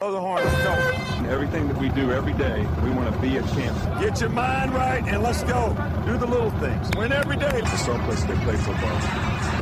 [0.00, 1.28] Blow the horn, let's go.
[1.28, 3.98] Everything that we do every day, we want to be a champion.
[3.98, 5.74] Get your mind right and let's go.
[6.06, 6.88] Do the little things.
[6.96, 7.50] Win every day.
[7.58, 8.96] It's a someplace they play football.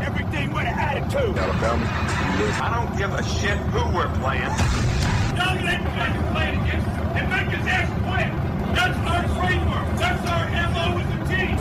[0.04, 1.38] Everything with attitude.
[1.38, 1.88] Alabama,
[2.60, 4.52] I don't give a shit who we're playing.
[5.40, 8.28] Young and playing against and make his ass quit.
[8.76, 9.88] That's our trademark.
[9.96, 11.56] That's our MO with the team.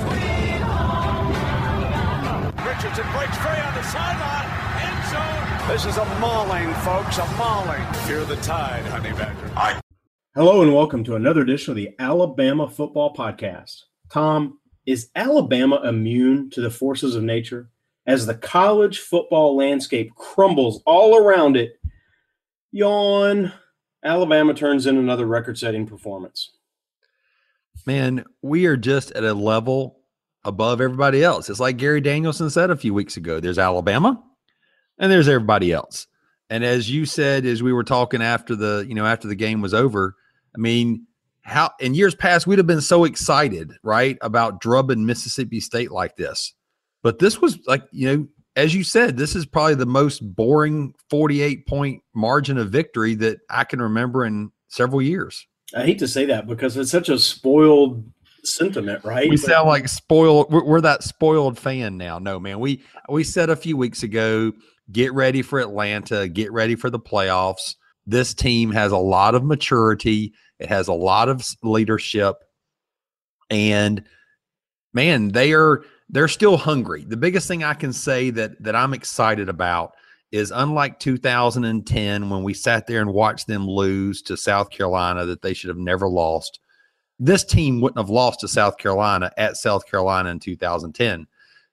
[2.60, 4.55] Richardson breaks free on the sideline.
[5.06, 5.68] End zone.
[5.68, 7.94] This is a mauling, folks, a mauling.
[8.06, 9.82] Fear the tide, honey badger.
[10.36, 13.84] Hello and welcome to another edition of the Alabama Football Podcast.
[14.10, 17.70] Tom, is Alabama immune to the forces of nature?
[18.06, 21.80] As the college football landscape crumbles all around it,
[22.72, 23.52] yawn,
[24.04, 26.52] Alabama turns in another record setting performance.
[27.86, 30.00] Man, we are just at a level
[30.44, 31.50] above everybody else.
[31.50, 34.24] It's like Gary Danielson said a few weeks ago there's Alabama
[35.00, 36.08] and there's everybody else.
[36.50, 39.62] And as you said, as we were talking after the, you know, after the game
[39.62, 40.16] was over,
[40.56, 41.08] I mean,
[41.42, 46.16] how in years past we'd have been so excited, right, about drubbing Mississippi State like
[46.16, 46.54] this.
[47.04, 50.94] But this was like, you know, as you said, this is probably the most boring
[51.10, 55.46] 48 point margin of victory that I can remember in several years.
[55.76, 58.04] I hate to say that because it's such a spoiled
[58.44, 59.30] sentiment, right?
[59.30, 60.52] We But- sound like spoiled.
[60.52, 62.20] We're, we're that spoiled fan now.
[62.20, 62.60] No, man.
[62.60, 64.54] We we said a few weeks ago,
[64.92, 67.76] get ready for Atlanta, get ready for the playoffs.
[68.06, 70.34] This team has a lot of maturity.
[70.60, 72.36] It has a lot of leadership,
[73.50, 74.04] and
[74.94, 77.04] man, they are they're still hungry.
[77.04, 79.94] The biggest thing I can say that that I'm excited about
[80.32, 85.42] is unlike 2010 when we sat there and watched them lose to South Carolina that
[85.42, 86.60] they should have never lost
[87.20, 91.28] this team wouldn't have lost to South Carolina at South Carolina in 2010.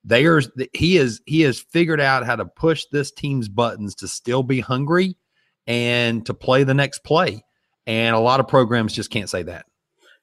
[0.05, 4.09] They are he is he has figured out how to push this team's buttons to
[4.09, 5.17] still be hungry
[5.67, 7.45] and to play the next play.
[7.87, 9.67] And a lot of programs just can't say that.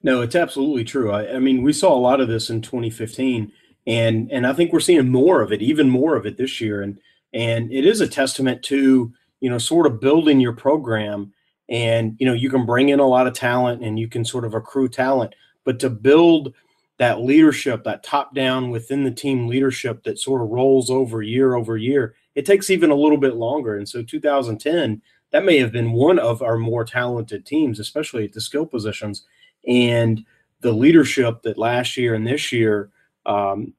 [0.02, 1.10] No, it's absolutely true.
[1.10, 3.52] I, I mean, we saw a lot of this in 2015,
[3.86, 6.82] and and I think we're seeing more of it, even more of it this year.
[6.82, 6.98] And
[7.32, 11.32] and it is a testament to you know sort of building your program,
[11.68, 14.44] and you know you can bring in a lot of talent and you can sort
[14.44, 16.54] of accrue talent, but to build
[17.00, 21.54] that leadership, that top down within the team leadership that sort of rolls over year
[21.54, 23.78] over year, it takes even a little bit longer.
[23.78, 25.00] And so 2010,
[25.30, 29.24] that may have been one of our more talented teams, especially at the skill positions
[29.66, 30.26] and
[30.60, 32.90] the leadership that last year and this year
[33.24, 33.72] um,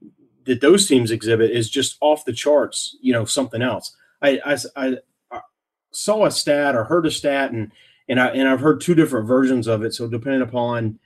[0.44, 2.96] that those teams exhibit is just off the charts.
[3.00, 3.96] You know, something else.
[4.20, 4.96] I, I, I,
[5.92, 7.70] saw a stat or heard a stat, and
[8.08, 9.94] and I and I've heard two different versions of it.
[9.94, 10.98] So depending upon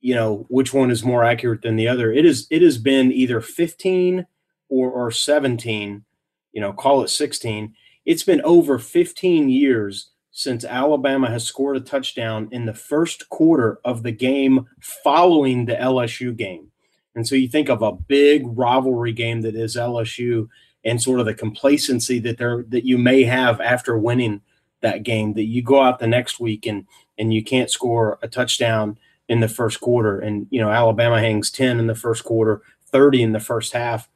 [0.00, 3.12] you know which one is more accurate than the other, it is it has been
[3.12, 4.26] either 15
[4.68, 6.04] or or 17.
[6.52, 7.74] You know, call it 16.
[8.04, 13.80] It's been over 15 years since Alabama has scored a touchdown in the first quarter
[13.84, 16.70] of the game following the LSU game.
[17.14, 20.48] And so you think of a big rivalry game that is LSU
[20.84, 24.40] and sort of the complacency that there that you may have after winning
[24.80, 26.86] that game that you go out the next week and
[27.18, 28.96] and you can't score a touchdown
[29.28, 33.22] in the first quarter and you know Alabama hangs 10 in the first quarter, 30
[33.22, 34.08] in the first half.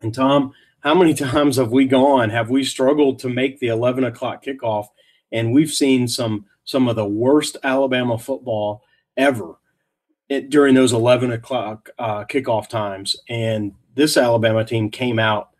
[0.00, 2.30] And Tom, how many times have we gone?
[2.30, 4.86] Have we struggled to make the 11 o'clock kickoff
[5.32, 8.82] and we've seen some some of the worst Alabama football
[9.16, 9.56] ever
[10.28, 13.16] it, during those 11 o'clock uh, kickoff times.
[13.28, 15.50] And this Alabama team came out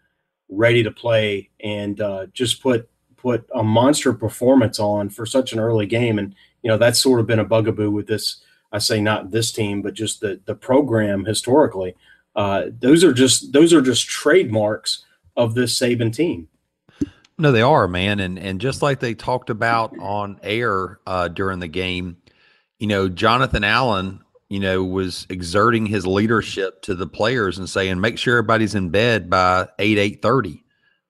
[0.48, 5.60] ready to play and uh, just put put a monster performance on for such an
[5.60, 6.18] early game.
[6.18, 8.42] And you know that's sort of been a bugaboo with this.
[8.72, 11.94] I say not this team, but just the the program historically.
[12.36, 15.04] Uh, those are just those are just trademarks
[15.36, 16.48] of this Saban team.
[17.38, 18.20] No, they are, man.
[18.20, 22.18] And and just like they talked about on air uh, during the game,
[22.78, 28.00] you know, Jonathan Allen, you know, was exerting his leadership to the players and saying,
[28.00, 30.62] make sure everybody's in bed by eight, eight thirty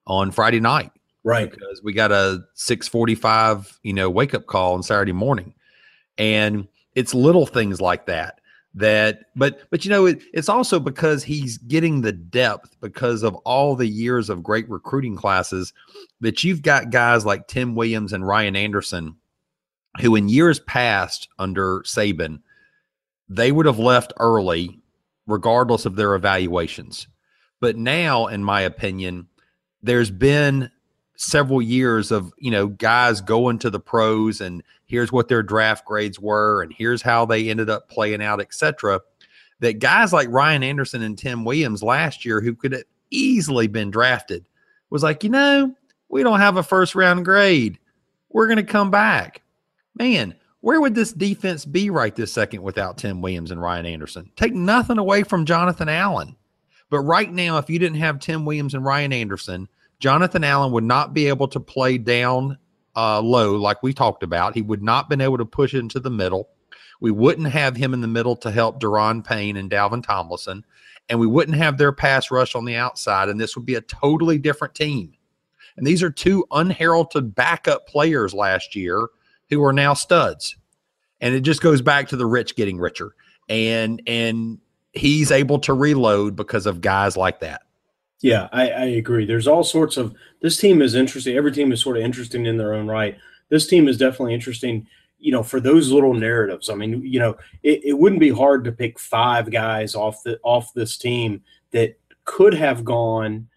[0.07, 0.91] on Friday night.
[1.23, 1.51] Right.
[1.51, 5.53] Because we got a six forty five, you know, wake up call on Saturday morning.
[6.17, 8.41] And it's little things like that
[8.73, 13.35] that but but you know it, it's also because he's getting the depth because of
[13.37, 15.73] all the years of great recruiting classes
[16.21, 19.15] that you've got guys like Tim Williams and Ryan Anderson
[19.99, 22.39] who in years past under Saban
[23.27, 24.79] they would have left early
[25.27, 27.07] regardless of their evaluations.
[27.59, 29.27] But now in my opinion
[29.83, 30.71] there's been
[31.21, 35.85] several years of you know guys going to the pros and here's what their draft
[35.85, 38.99] grades were and here's how they ended up playing out etc
[39.59, 43.91] that guys like ryan anderson and tim williams last year who could have easily been
[43.91, 44.43] drafted
[44.89, 45.71] was like you know
[46.11, 47.79] we don't have a first round grade
[48.29, 49.41] We're going to come back.
[49.97, 54.29] Man, where would this defense be right this second without Tim Williams and Ryan Anderson?
[54.35, 56.35] Take nothing away from Jonathan Allen.
[56.89, 59.69] But right now, if you didn't have Tim Williams and Ryan Anderson,
[60.01, 62.57] Jonathan Allen would not be able to play down
[62.95, 64.55] uh, low like we talked about.
[64.55, 66.49] He would not been able to push into the middle.
[66.99, 70.65] We wouldn't have him in the middle to help Daron Payne and Dalvin Tomlinson,
[71.07, 73.29] and we wouldn't have their pass rush on the outside.
[73.29, 75.13] And this would be a totally different team.
[75.77, 79.07] And these are two unheralded backup players last year
[79.49, 80.57] who are now studs.
[81.21, 83.15] And it just goes back to the rich getting richer.
[83.49, 84.59] And and
[84.93, 87.61] he's able to reload because of guys like that.
[88.21, 89.25] Yeah, I, I, agree.
[89.25, 91.35] There's all sorts of this team is interesting.
[91.35, 93.17] Every team is sort of interesting in their own right.
[93.49, 94.87] This team is definitely interesting,
[95.19, 96.69] you know, for those little narratives.
[96.69, 100.39] I mean, you know, it, it wouldn't be hard to pick five guys off the
[100.43, 101.41] off this team
[101.71, 103.47] that could have gone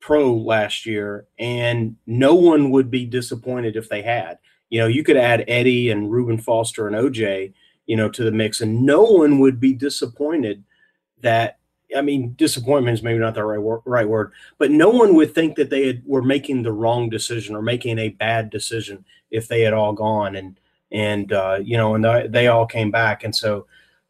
[0.00, 4.38] pro last year, and no one would be disappointed if they had.
[4.70, 7.52] You know, you could add Eddie and Reuben Foster and OJ,
[7.86, 10.64] you know, to the mix, and no one would be disappointed
[11.20, 11.54] that.
[11.96, 15.34] I mean, disappointment is maybe not the right word, right word, but no one would
[15.34, 19.48] think that they had, were making the wrong decision or making a bad decision if
[19.48, 20.58] they had all gone and
[20.90, 23.66] and uh, you know, and they, they all came back, and so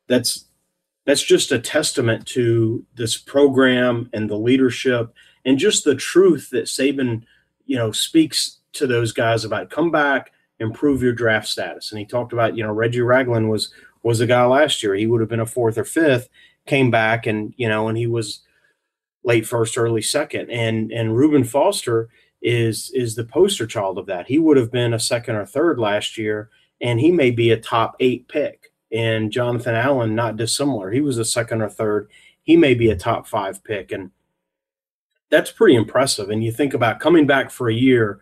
[0.06, 0.44] that's
[1.04, 5.12] that's just a testament to this program and the leadership
[5.44, 7.22] and just the truth that Saban,
[7.64, 11.90] you know, speaks to those guys about come back, improve your draft status.
[11.90, 13.72] And he talked about, you know, Reggie Ragland was
[14.02, 14.94] was a guy last year.
[14.94, 16.28] He would have been a fourth or fifth,
[16.68, 18.40] came back and, you know, and he was
[19.24, 20.50] late first, early second.
[20.50, 22.08] And and Reuben Foster
[22.40, 24.28] is is the poster child of that.
[24.28, 26.50] He would have been a second or third last year,
[26.80, 28.72] and he may be a top eight pick.
[28.90, 30.90] And Jonathan Allen, not dissimilar.
[30.90, 32.08] He was a second or third.
[32.42, 33.92] He may be a top five pick.
[33.92, 34.10] And
[35.30, 36.30] that's pretty impressive.
[36.30, 38.20] And you think about coming back for a year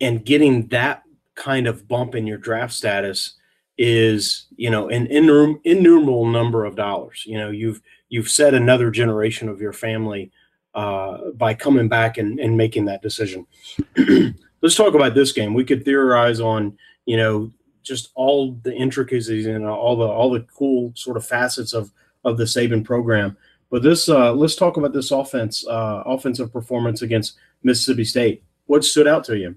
[0.00, 1.04] and getting that
[1.36, 3.34] kind of bump in your draft status
[3.78, 7.24] is, you know, an innumerable number of dollars.
[7.26, 10.32] You know, you've you've set another generation of your family
[10.74, 13.46] uh, by coming back and, and making that decision.
[14.60, 15.54] Let's talk about this game.
[15.54, 16.76] We could theorize on,
[17.06, 17.52] you know,
[17.84, 21.92] just all the intricacies and all the all the cool sort of facets of
[22.24, 23.36] of the Saban program.
[23.70, 28.42] But this, uh, let's talk about this offense, uh, offensive performance against Mississippi State.
[28.66, 29.56] What stood out to you?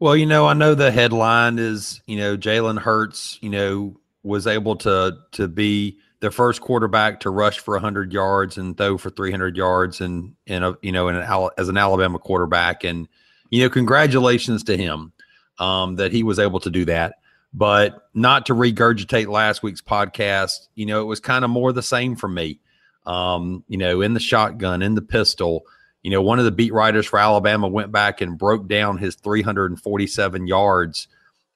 [0.00, 4.46] Well, you know, I know the headline is, you know, Jalen Hurts, you know, was
[4.46, 9.10] able to to be the first quarterback to rush for 100 yards and throw for
[9.10, 13.08] 300 yards, and in a you know, in an as an Alabama quarterback, and
[13.50, 15.12] you know, congratulations to him
[15.58, 17.16] um, that he was able to do that.
[17.52, 21.82] But not to regurgitate last week's podcast, you know, it was kind of more the
[21.82, 22.60] same for me
[23.06, 25.64] um, you know, in the shotgun, in the pistol.
[26.02, 29.16] You know, one of the beat writers for Alabama went back and broke down his
[29.16, 31.08] 347 yards,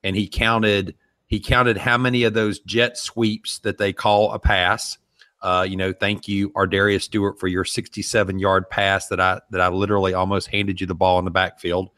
[0.03, 0.95] and he counted
[1.27, 4.99] he counted how many of those jet sweeps that they call a pass.
[5.41, 9.61] Uh, you know, thank you, Ardarius Stewart, for your 67 yard pass that I that
[9.61, 11.91] I literally almost handed you the ball in the backfield.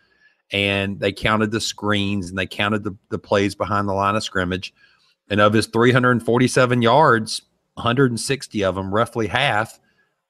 [0.53, 4.23] And they counted the screens and they counted the, the plays behind the line of
[4.23, 4.73] scrimmage.
[5.29, 7.43] And of his 347 yards,
[7.75, 9.81] 160 of them, roughly half,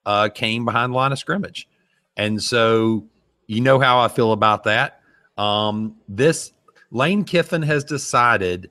[0.07, 1.69] uh, came behind the line of scrimmage.
[2.17, 3.07] And so
[3.47, 5.01] you know how I feel about that.
[5.37, 6.53] Um, this
[6.91, 8.71] Lane Kiffin has decided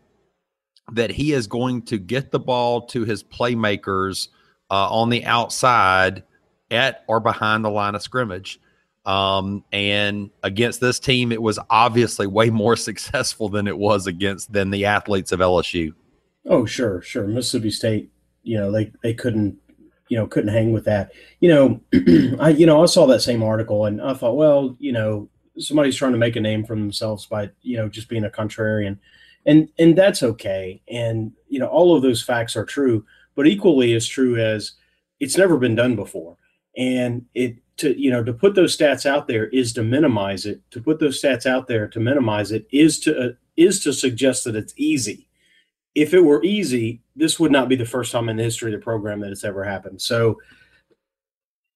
[0.94, 4.30] that he is going to get the ball to his playmakers
[4.70, 6.24] uh, on the outside
[6.72, 8.60] at or behind the line of scrimmage.
[9.06, 14.52] Um, and against this team, it was obviously way more successful than it was against
[14.52, 15.94] than the athletes of LSU.
[16.48, 17.28] Oh, sure, sure.
[17.28, 18.12] Mississippi State
[18.46, 19.58] you know they they couldn't
[20.10, 21.12] you know couldn't hang with that.
[21.40, 21.82] You know
[22.40, 25.96] i you know i saw that same article and i thought well you know somebody's
[25.96, 28.98] trying to make a name for themselves by you know just being a contrarian.
[29.46, 30.82] And and that's okay.
[30.88, 34.74] And you know all of those facts are true but equally as true as
[35.20, 36.38] it's never been done before.
[36.78, 40.62] And it to you know to put those stats out there is to minimize it.
[40.72, 44.44] To put those stats out there to minimize it is to uh, is to suggest
[44.46, 45.28] that it's easy.
[45.94, 48.80] If it were easy, this would not be the first time in the history of
[48.80, 50.02] the program that it's ever happened.
[50.02, 50.40] So,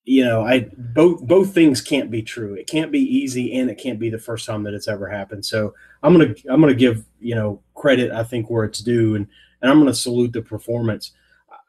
[0.04, 2.56] you know, I both both things can't be true.
[2.56, 5.46] It can't be easy, and it can't be the first time that it's ever happened.
[5.46, 9.28] So, I'm gonna I'm gonna give you know credit I think where it's due, and
[9.62, 11.12] and I'm gonna salute the performance.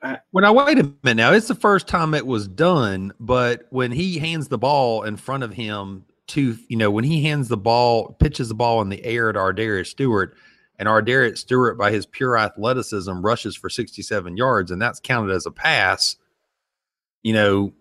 [0.01, 1.17] When I, well, now wait a minute.
[1.17, 5.17] Now it's the first time it was done, but when he hands the ball in
[5.17, 8.89] front of him to you know when he hands the ball, pitches the ball in
[8.89, 10.35] the air to Ardarius Stewart
[10.81, 15.45] and Ardarius Stewart, by his pure athleticism, rushes for 67 yards, and that's counted as
[15.45, 16.17] a pass.
[17.23, 17.73] You know,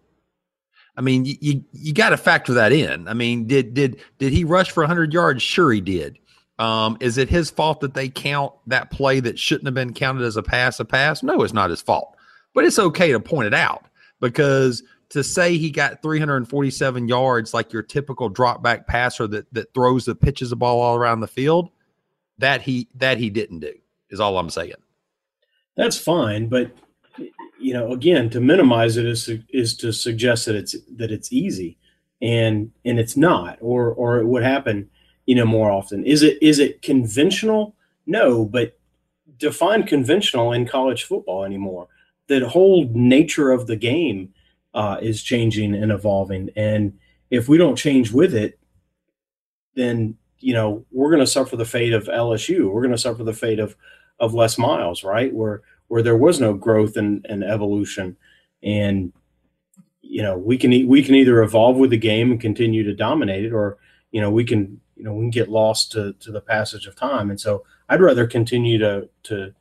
[0.98, 3.08] I mean, you you, got to factor that in.
[3.08, 5.42] I mean, did did did he rush for 100 yards?
[5.42, 6.20] Sure, he did.
[6.60, 10.26] Um, is it his fault that they count that play that shouldn't have been counted
[10.26, 11.24] as a pass a pass?
[11.24, 12.18] No, it's not his fault.
[12.54, 13.86] But it's okay to point it out
[14.20, 19.74] because to say he got 347 yards like your typical drop back passer that that
[19.74, 21.70] throws the pitches the ball all around the field,
[22.40, 23.74] that he that he didn't do
[24.10, 24.74] is all I'm saying.
[25.78, 26.72] That's fine, but
[27.60, 31.78] you know, again, to minimize it is is to suggest that it's that it's easy,
[32.22, 34.90] and and it's not, or or it would happen,
[35.26, 36.06] you know, more often.
[36.06, 37.76] Is it is it conventional?
[38.06, 38.78] No, but
[39.38, 41.88] define conventional in college football anymore.
[42.28, 44.34] The whole nature of the game
[44.74, 46.98] uh, is changing and evolving, and
[47.30, 48.58] if we don't change with it,
[49.76, 52.72] then you know we're going to suffer the fate of LSU.
[52.72, 53.76] We're going to suffer the fate of
[54.20, 55.34] of Les Miles, right?
[55.34, 58.16] Where where there was no growth and, and evolution,
[58.64, 59.12] and
[60.02, 63.46] you know we can we can either evolve with the game and continue to dominate
[63.46, 63.78] it, or
[64.12, 66.96] you know we can you know we can get lost to to the passage of
[66.96, 67.30] time.
[67.30, 69.54] And so I'd rather continue to to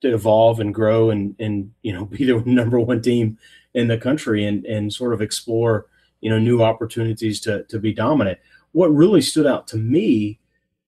[0.00, 3.38] to evolve and grow and and you know be the number one team
[3.74, 5.86] in the country and and sort of explore
[6.20, 8.38] you know new opportunities to to be dominant.
[8.72, 10.38] What really stood out to me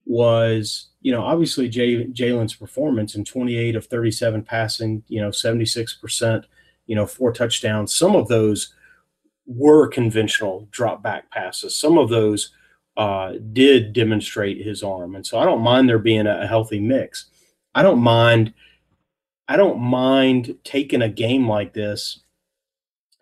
[0.05, 6.43] was you know, obviously Jay, Jalen's performance in 28 of 37 passing, you know, 76%,
[6.85, 7.93] you know, four touchdowns.
[7.93, 8.73] Some of those
[9.47, 11.75] were conventional drop back passes.
[11.75, 12.51] Some of those
[12.97, 15.15] uh, did demonstrate his arm.
[15.15, 17.25] And so I don't mind there being a, a healthy mix.
[17.73, 18.53] I don't mind.
[19.47, 22.21] I don't mind taking a game like this.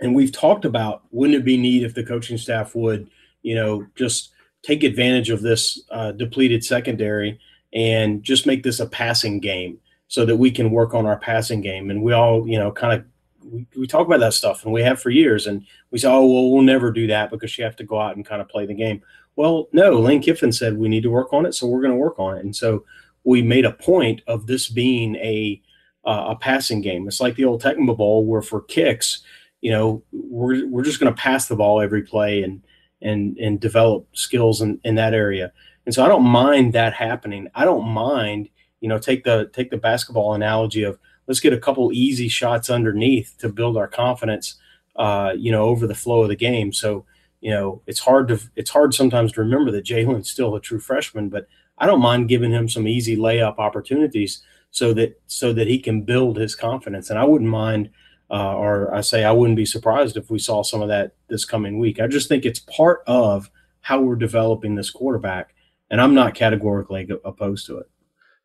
[0.02, 3.10] And we've talked about wouldn't it be neat if the coaching staff would,
[3.42, 4.32] you know, just
[4.64, 7.40] take advantage of this uh, depleted secondary
[7.74, 11.62] and just make this a passing game so that we can work on our passing
[11.62, 11.90] game.
[11.90, 13.06] And we all, you know, kind of
[13.52, 15.48] we, we talk about that stuff and we have for years.
[15.48, 18.16] And we say, oh, well, we'll never do that because you have to go out
[18.16, 19.02] and kind of play the game.
[19.36, 21.98] Well, no, Lane Kiffin said we need to work on it, so we're going to
[21.98, 22.44] work on it.
[22.44, 22.84] And so
[23.24, 25.62] we made a point of this being a
[26.06, 27.08] uh, a passing game.
[27.08, 29.22] It's like the old Tecmo Bowl where for kicks,
[29.62, 32.62] you know, we're we're just going to pass the ball every play and
[33.02, 35.52] and and develop skills in, in that area.
[35.86, 37.48] And so I don't mind that happening.
[37.56, 38.50] I don't mind,
[38.82, 42.70] you know, take the take the basketball analogy of let's get a couple easy shots
[42.70, 44.56] underneath to build our confidence,
[44.96, 46.74] uh, you know, over the flow of the game.
[46.74, 47.06] So,
[47.42, 50.80] you know, it's hard to it's hard sometimes to remember that Jalen's still a true
[50.80, 55.68] freshman, but I don't mind giving him some easy layup opportunities so that so that
[55.68, 57.10] he can build his confidence.
[57.10, 57.90] And I wouldn't mind,
[58.32, 61.46] uh, or I say I wouldn't be surprised if we saw some of that this
[61.46, 62.00] coming week.
[62.00, 63.50] I just think it's part of
[63.82, 65.54] how we're developing this quarterback
[65.90, 67.90] and I'm not categorically opposed to it.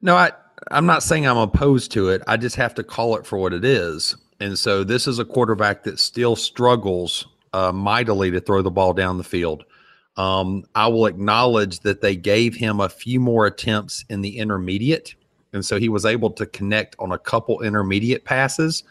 [0.01, 0.33] No, I
[0.71, 2.23] I'm not saying I'm opposed to it.
[2.27, 4.17] I just have to call it for what it is.
[4.41, 8.93] And so this is a quarterback that still struggles uh, mightily to throw the ball
[8.93, 9.65] down the field.
[10.17, 15.15] Um, I will acknowledge that they gave him a few more attempts in the intermediate,
[15.53, 18.85] and so he was able to connect on a couple intermediate passes.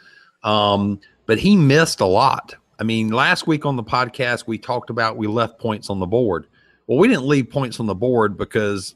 [0.44, 2.56] Um, but he missed a lot.
[2.80, 6.06] I mean, last week on the podcast we talked about we left points on the
[6.06, 6.48] board.
[6.88, 8.96] Well, we didn't leave points on the board because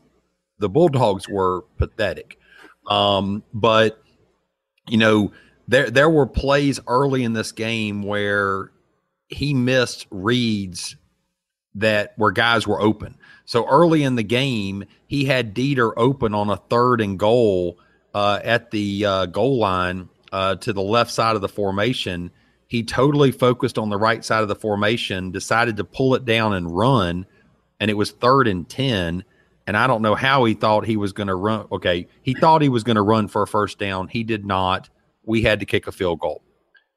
[0.60, 2.40] the Bulldogs were pathetic.
[2.88, 4.02] Um, but
[4.88, 5.32] you know,
[5.68, 8.72] there there were plays early in this game where
[9.30, 10.96] he missed reads
[11.76, 13.18] that where guys were open.
[13.46, 17.78] So early in the game, he had Dieter open on a third and goal
[18.14, 22.32] uh, at the uh, goal line uh, to the left side of the formation.
[22.68, 26.54] He totally focused on the right side of the formation, decided to pull it down
[26.54, 27.26] and run
[27.80, 29.24] and it was third and 10.
[29.66, 31.68] And I don't know how he thought he was going to run.
[31.72, 32.08] Okay.
[32.22, 34.08] He thought he was going to run for a first down.
[34.08, 34.90] He did not.
[35.26, 36.42] We had to kick a field goal,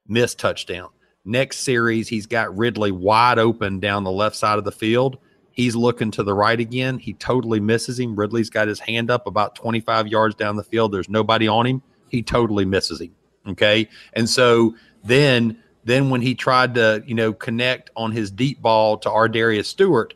[0.07, 0.91] missed touchdown.
[1.25, 5.19] Next series, he's got Ridley wide open down the left side of the field.
[5.53, 6.99] He's looking to the right again.
[6.99, 8.15] He totally misses him.
[8.15, 10.93] Ridley's got his hand up about 25 yards down the field.
[10.93, 11.83] There's nobody on him.
[12.09, 13.15] He totally misses him.
[13.47, 13.89] Okay.
[14.13, 18.99] And so then, then when he tried to, you know, connect on his deep ball
[18.99, 20.15] to ArDarius Stewart,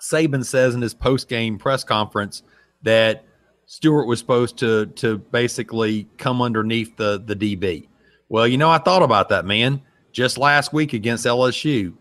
[0.00, 2.42] Saban says in his post game press conference
[2.82, 3.24] that
[3.66, 7.88] Stewart was supposed to to basically come underneath the the DB.
[8.28, 9.82] Well, you know, I thought about that, man.
[10.12, 11.94] Just last week against LSU,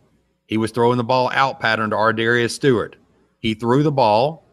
[0.46, 2.96] he was throwing the ball out pattern to ArDarius Stewart.
[3.39, 4.44] He threw the ball,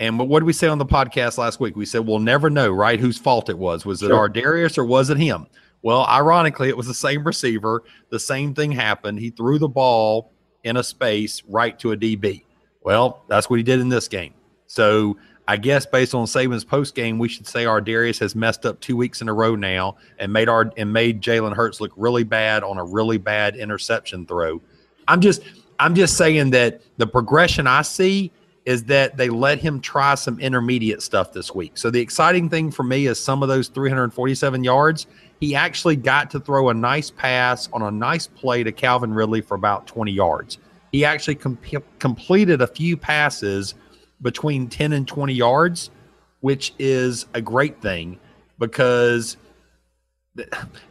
[0.00, 1.76] and what did we say on the podcast last week?
[1.76, 3.84] We said we'll never know, right, whose fault it was.
[3.84, 4.28] Was it sure.
[4.28, 5.46] ArDarius or was it him?
[5.82, 7.82] Well, ironically, it was the same receiver.
[8.08, 9.20] The same thing happened.
[9.20, 10.32] He threw the ball
[10.64, 12.44] in a space right to a DB.
[12.82, 14.32] Well, that's what he did in this game.
[14.66, 18.80] So I guess based on Saban's post game, we should say ArDarius has messed up
[18.80, 22.24] two weeks in a row now and made our and made Jalen Hurts look really
[22.24, 24.62] bad on a really bad interception throw.
[25.08, 25.42] I'm just
[25.78, 28.32] I'm just saying that the progression I see
[28.70, 31.76] is that they let him try some intermediate stuff this week.
[31.76, 35.08] So the exciting thing for me is some of those 347 yards,
[35.40, 39.40] he actually got to throw a nice pass on a nice play to Calvin Ridley
[39.40, 40.58] for about 20 yards.
[40.92, 41.58] He actually com-
[41.98, 43.74] completed a few passes
[44.22, 45.90] between 10 and 20 yards,
[46.38, 48.20] which is a great thing
[48.60, 49.36] because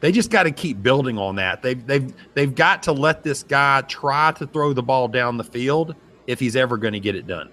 [0.01, 1.61] they just got to keep building on that.
[1.61, 5.45] They've they've they've got to let this guy try to throw the ball down the
[5.45, 5.95] field
[6.27, 7.49] if he's ever going to get it done.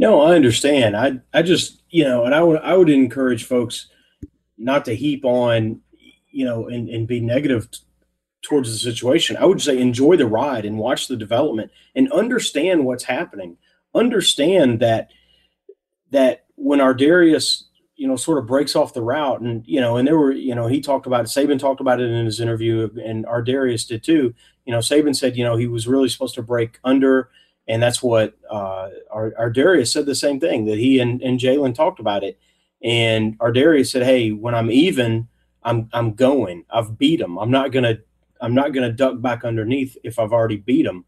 [0.00, 0.96] No, I understand.
[0.96, 3.88] I I just you know, and I would I would encourage folks
[4.56, 5.82] not to heap on,
[6.30, 7.80] you know, and, and be negative t-
[8.40, 9.36] towards the situation.
[9.36, 13.58] I would say enjoy the ride and watch the development and understand what's happening.
[13.94, 15.10] Understand that
[16.12, 17.64] that when Ar'Darius,
[17.96, 20.54] you know, sort of breaks off the route, and you know, and there were, you
[20.54, 21.28] know, he talked about it.
[21.28, 24.34] Saban talked about it in his interview, and Ar'Darius did too.
[24.64, 27.28] You know, Saban said, you know, he was really supposed to break under
[27.70, 31.72] and that's what uh, our, Ar'Darius said the same thing that he and, and Jalen
[31.72, 32.36] talked about it.
[32.82, 35.28] And Ar'Darius said, "Hey, when I'm even,
[35.62, 36.64] I'm I'm going.
[36.70, 37.38] I've beat him.
[37.38, 37.98] I'm not gonna
[38.40, 41.04] I'm not gonna duck back underneath if I've already beat him."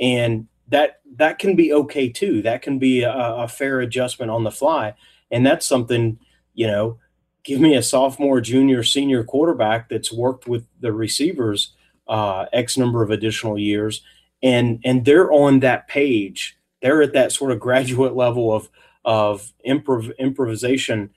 [0.00, 2.40] And that that can be okay too.
[2.40, 4.94] That can be a, a fair adjustment on the fly,
[5.30, 6.18] and that's something
[6.54, 6.98] you know.
[7.44, 11.74] Give me a sophomore, junior, senior quarterback that's worked with the receivers
[12.06, 14.02] uh, X number of additional years
[14.42, 16.56] and and they're on that page.
[16.82, 18.68] They're at that sort of graduate level of
[19.04, 21.10] of improv improvisation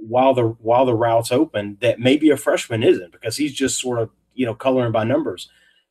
[0.00, 3.98] while the while the route's open that maybe a freshman isn't because he's just sort
[3.98, 5.48] of you know coloring by numbers.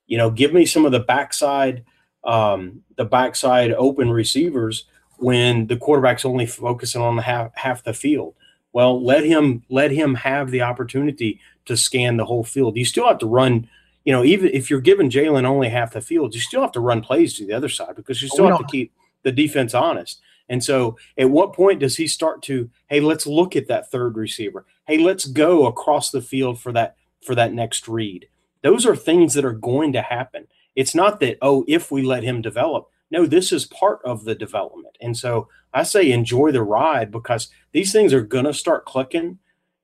[0.08, 1.84] You know give me some of the backside
[2.24, 4.86] um, the backside open receivers
[5.18, 8.36] when the quarterback's only focusing on the half half the field.
[8.74, 12.78] Well let him let him have the opportunity to scan the whole field.
[12.78, 13.70] You still have to run
[14.04, 16.80] you know, even if you're giving Jalen only half the field, you still have to
[16.80, 18.94] run plays to the other side because you oh, still have to keep
[19.24, 20.22] the defense honest.
[20.50, 24.18] And so, at what point does he start to, hey, let's look at that third
[24.18, 24.66] receiver.
[24.86, 28.28] Hey, let's go across the field for that for that next read.
[28.64, 30.48] Those are things that are going to happen.
[30.76, 32.90] It's not that oh, if we let him develop.
[33.12, 34.98] No, this is part of the development.
[35.00, 39.40] And so, I say enjoy the ride because these things are going to start clicking,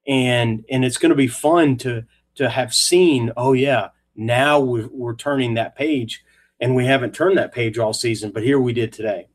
[0.07, 2.03] and and it's going to be fun to
[2.35, 3.31] to have seen.
[3.37, 6.23] Oh yeah, now we're, we're turning that page
[6.59, 9.27] and we haven't turned that page all season but here we did today.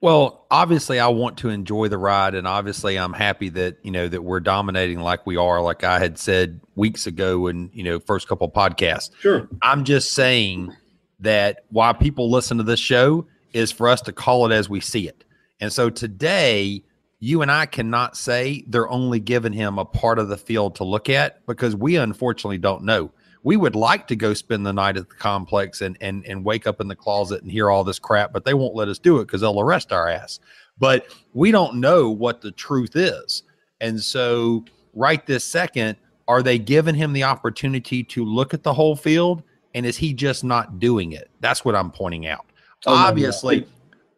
[0.00, 4.08] Well obviously i want to enjoy the ride and obviously i'm happy that you know
[4.08, 8.00] that we're dominating like we are like i had said weeks ago in you know
[8.00, 9.10] first couple podcasts.
[9.20, 9.48] Sure.
[9.62, 10.74] I'm just saying
[11.20, 14.80] that why people listen to this show is for us to call it as we
[14.80, 15.24] see it.
[15.60, 16.82] And so today
[17.20, 20.84] you and i cannot say they're only giving him a part of the field to
[20.84, 23.10] look at because we unfortunately don't know
[23.44, 26.66] we would like to go spend the night at the complex and and and wake
[26.66, 29.18] up in the closet and hear all this crap, but they won't let us do
[29.20, 30.40] it because they'll arrest our ass.
[30.78, 33.44] But we don't know what the truth is.
[33.80, 38.72] And so right this second, are they giving him the opportunity to look at the
[38.72, 39.42] whole field?
[39.74, 41.30] And is he just not doing it?
[41.40, 42.46] That's what I'm pointing out.
[42.86, 43.66] Oh, obviously, no.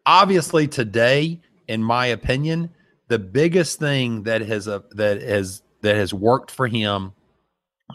[0.05, 2.69] obviously today, in my opinion,
[3.07, 7.11] the biggest thing that has a, that has that has worked for him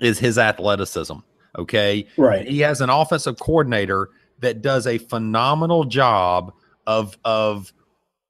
[0.01, 1.15] is his athleticism.
[1.59, 2.07] Okay.
[2.17, 2.47] Right.
[2.47, 6.53] He has an offensive coordinator that does a phenomenal job
[6.87, 7.73] of of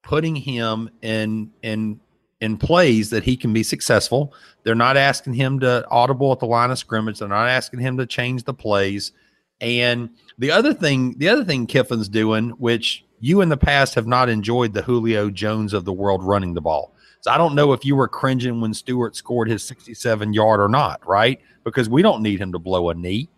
[0.02, 2.00] putting him in in
[2.40, 4.34] in plays that he can be successful.
[4.64, 7.20] They're not asking him to audible at the line of scrimmage.
[7.20, 9.12] They're not asking him to change the plays.
[9.60, 14.08] And the other thing, the other thing Kiffin's doing, which you in the past have
[14.08, 16.92] not enjoyed the Julio Jones of the world running the ball.
[17.20, 20.68] So I don't know if you were cringing when Stewart scored his 67 yard or
[20.68, 21.40] not, right?
[21.64, 23.28] Because we don't need him to blow a knee.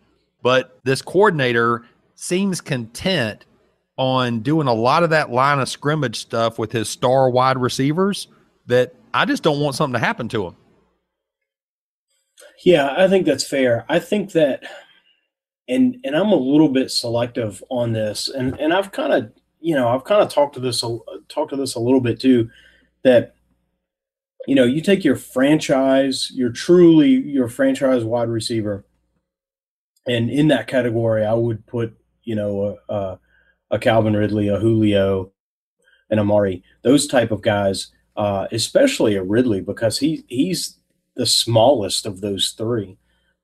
[0.43, 1.85] But this coordinator
[2.15, 3.45] seems content
[3.97, 8.29] on doing a lot of that line of scrimmage stuff with his star wide receivers
[8.67, 10.57] that I just don't want something to happen to him.
[12.65, 13.85] Yeah, I think that's fair.
[13.89, 14.65] I think that
[15.69, 19.75] and and I'm a little bit selective on this and and I've kind of, you
[19.75, 20.83] know, I've kind of talked to this
[21.29, 22.51] talked to this a little bit too
[23.03, 23.34] that
[24.47, 28.85] you know, you take your franchise, you're truly your franchise wide receiver,
[30.07, 33.19] and in that category, I would put, you know, a,
[33.71, 35.33] a, Calvin Ridley, a Julio,
[36.11, 40.79] and Amari, those type of guys, uh, especially a Ridley because he he's
[41.17, 42.99] the smallest of those three.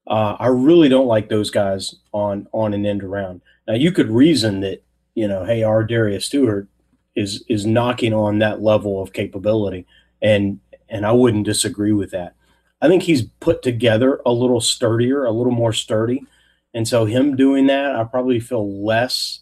[0.06, 3.40] Uh, I really don't like those guys on on an end around.
[3.66, 4.84] Now you could reason that
[5.14, 6.68] you know, hey, ArDarius Stewart
[7.16, 9.86] is is knocking on that level of capability,
[10.22, 10.60] and
[10.90, 12.34] and I wouldn't disagree with that.
[12.82, 16.24] I think he's put together a little sturdier, a little more sturdy.
[16.72, 19.40] And so him doing that, I probably feel less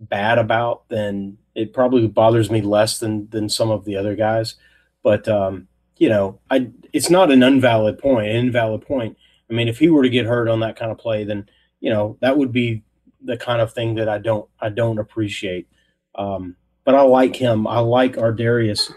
[0.00, 4.56] bad about, than it probably bothers me less than than some of the other guys.
[5.02, 9.16] But um, you know, I it's not an invalid point, an invalid point.
[9.50, 11.48] I mean, if he were to get hurt on that kind of play, then
[11.80, 12.82] you know that would be
[13.24, 15.68] the kind of thing that I don't I don't appreciate.
[16.14, 17.66] Um, but I like him.
[17.66, 18.92] I like Ardarius.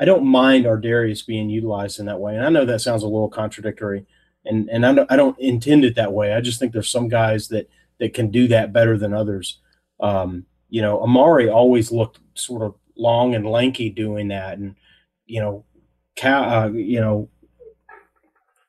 [0.00, 2.34] I don't mind our Ardarius being utilized in that way.
[2.34, 4.06] And I know that sounds a little contradictory,
[4.46, 6.32] and and I don't, I don't intend it that way.
[6.32, 9.58] I just think there's some guys that that can do that better than others.
[10.00, 14.74] Um, you know, Amari always looked sort of long and lanky doing that, and
[15.26, 15.64] you know,
[16.24, 17.28] uh, you know,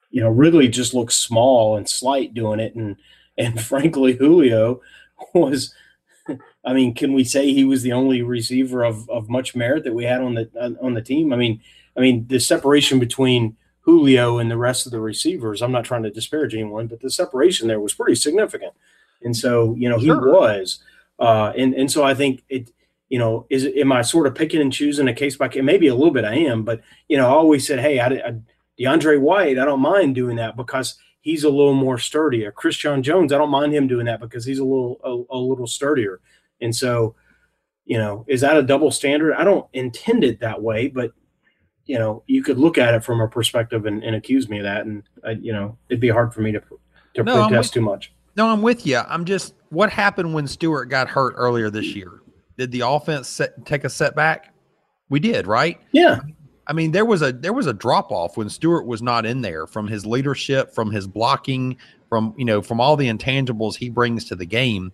[0.09, 2.97] you know, Ridley just looks small and slight doing it, and
[3.37, 4.81] and frankly, Julio
[5.33, 5.73] was
[6.63, 9.95] I mean, can we say he was the only receiver of, of much merit that
[9.95, 11.33] we had on the on the team?
[11.33, 11.61] I mean,
[11.97, 15.61] I mean the separation between Julio and the rest of the receivers.
[15.61, 18.73] I'm not trying to disparage anyone, but the separation there was pretty significant.
[19.23, 20.31] And so, you know, he sure.
[20.31, 20.79] was,
[21.19, 22.71] uh, and and so I think it.
[23.09, 25.63] You know, is am I sort of picking and choosing a case by case?
[25.63, 28.35] Maybe a little bit I am, but you know, I always said, hey, I, I
[28.79, 32.53] DeAndre White, I don't mind doing that because he's a little more sturdier.
[32.53, 35.67] Christian Jones, I don't mind him doing that because he's a little a, a little
[35.67, 36.21] sturdier.
[36.61, 37.15] And so,
[37.85, 39.33] you know, is that a double standard?
[39.33, 41.11] I don't intend it that way, but
[41.85, 44.63] you know, you could look at it from a perspective and, and accuse me of
[44.63, 46.61] that, and I, you know, it'd be hard for me to
[47.15, 48.13] to no, protest too much.
[48.37, 48.97] No, I'm with you.
[48.97, 52.21] I'm just what happened when Stewart got hurt earlier this year?
[52.57, 54.53] Did the offense set, take a setback?
[55.09, 55.79] We did, right?
[55.91, 56.19] Yeah.
[56.67, 59.41] I mean, there was a there was a drop off when Stewart was not in
[59.41, 63.89] there from his leadership, from his blocking, from you know, from all the intangibles he
[63.89, 64.91] brings to the game.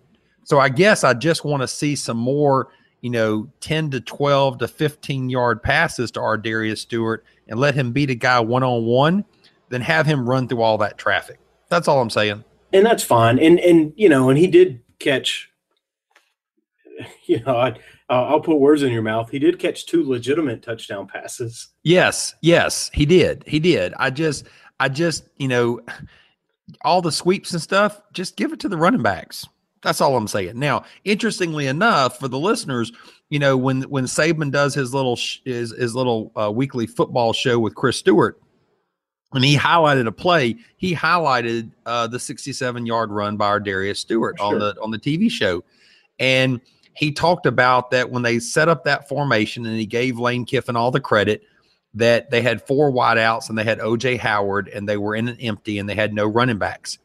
[0.48, 2.68] So I guess I just want to see some more,
[3.02, 7.92] you know, 10 to 12 to 15 yard passes to ArDarius Stewart and let him
[7.92, 9.26] beat a guy one on one,
[9.68, 11.38] then have him run through all that traffic.
[11.68, 12.44] That's all I'm saying.
[12.72, 13.38] And that's fine.
[13.38, 15.50] And and you know, and he did catch
[17.26, 17.74] you know, I
[18.08, 19.28] I'll put words in your mouth.
[19.28, 21.68] He did catch two legitimate touchdown passes.
[21.82, 23.44] Yes, yes, he did.
[23.46, 23.92] He did.
[23.98, 24.46] I just
[24.80, 25.80] I just, you know,
[26.86, 29.46] all the sweeps and stuff, just give it to the running backs.
[29.82, 30.58] That's all I'm saying.
[30.58, 32.92] Now, interestingly enough, for the listeners,
[33.30, 37.32] you know, when when Saban does his little sh- his his little uh, weekly football
[37.32, 38.40] show with Chris Stewart,
[39.32, 44.36] and he highlighted a play, he highlighted uh, the 67 yard run by Darius Stewart
[44.38, 44.46] sure.
[44.46, 45.62] on the on the TV show,
[46.18, 46.60] and
[46.94, 50.74] he talked about that when they set up that formation, and he gave Lane Kiffin
[50.74, 51.42] all the credit
[51.94, 55.40] that they had four wideouts and they had OJ Howard and they were in an
[55.40, 56.98] empty and they had no running backs,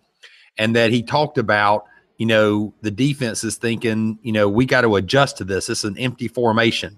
[0.58, 1.86] and that he talked about
[2.18, 5.68] you know, the defense is thinking, you know, we got to adjust to this.
[5.68, 6.98] This is an empty formation.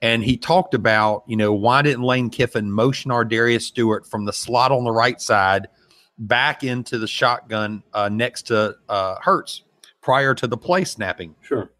[0.00, 4.32] And he talked about, you know, why didn't Lane Kiffin motion ArDarius Stewart from the
[4.32, 5.68] slot on the right side
[6.18, 9.62] back into the shotgun uh, next to uh, Hurts
[10.00, 11.36] prior to the play snapping?
[11.42, 11.70] Sure.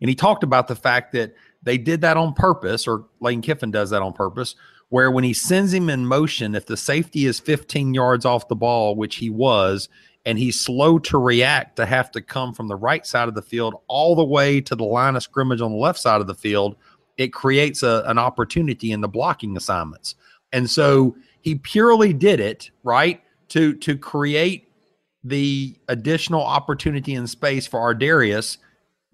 [0.00, 3.70] And he talked about the fact that they did that on purpose, or Lane Kiffin
[3.70, 4.54] does that on purpose,
[4.90, 8.56] where when he sends him in motion, if the safety is 15 yards off the
[8.56, 9.88] ball, which he was,
[10.28, 13.40] and he's slow to react to have to come from the right side of the
[13.40, 16.34] field all the way to the line of scrimmage on the left side of the
[16.34, 16.76] field,
[17.16, 20.16] it creates a, an opportunity in the blocking assignments.
[20.52, 24.70] And so he purely did it, right, to to create
[25.24, 28.58] the additional opportunity in space for Ardarius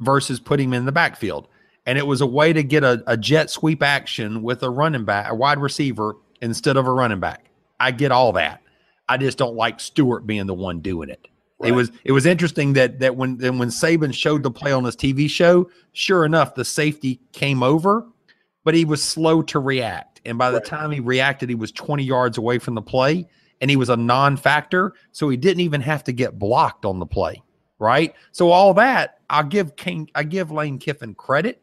[0.00, 1.46] versus putting him in the backfield.
[1.86, 5.04] And it was a way to get a, a jet sweep action with a running
[5.04, 7.50] back, a wide receiver instead of a running back.
[7.78, 8.63] I get all that.
[9.08, 11.28] I just don't like Stewart being the one doing it.
[11.58, 11.70] Right.
[11.70, 14.84] It was it was interesting that that when then when Saban showed the play on
[14.84, 18.06] his TV show, sure enough, the safety came over,
[18.64, 20.20] but he was slow to react.
[20.24, 20.66] And by the right.
[20.66, 23.28] time he reacted, he was 20 yards away from the play,
[23.60, 27.06] and he was a non-factor, so he didn't even have to get blocked on the
[27.06, 27.42] play.
[27.78, 28.14] Right.
[28.32, 31.60] So all that, I'll give King, I give Lane Kiffin credit.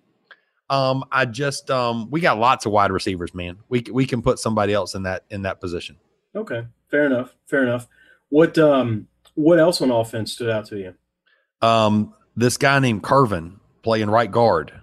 [0.70, 3.58] Um, I just um, we got lots of wide receivers, man.
[3.68, 5.98] We we can put somebody else in that in that position.
[6.34, 7.34] Okay, fair enough.
[7.48, 7.88] Fair enough.
[8.30, 10.94] What um what else on offense stood out to you?
[11.62, 14.74] Um, this guy named Kirven playing right guard.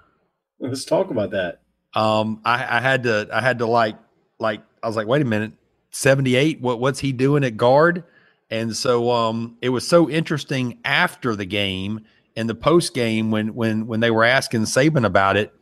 [0.58, 1.60] Let's talk about that.
[1.94, 3.96] Um, I, I had to I had to like
[4.38, 5.52] like I was like, wait a minute,
[5.90, 6.60] seventy eight.
[6.60, 8.04] What what's he doing at guard?
[8.50, 12.00] And so um, it was so interesting after the game
[12.34, 15.52] and the post game when when when they were asking Saban about it.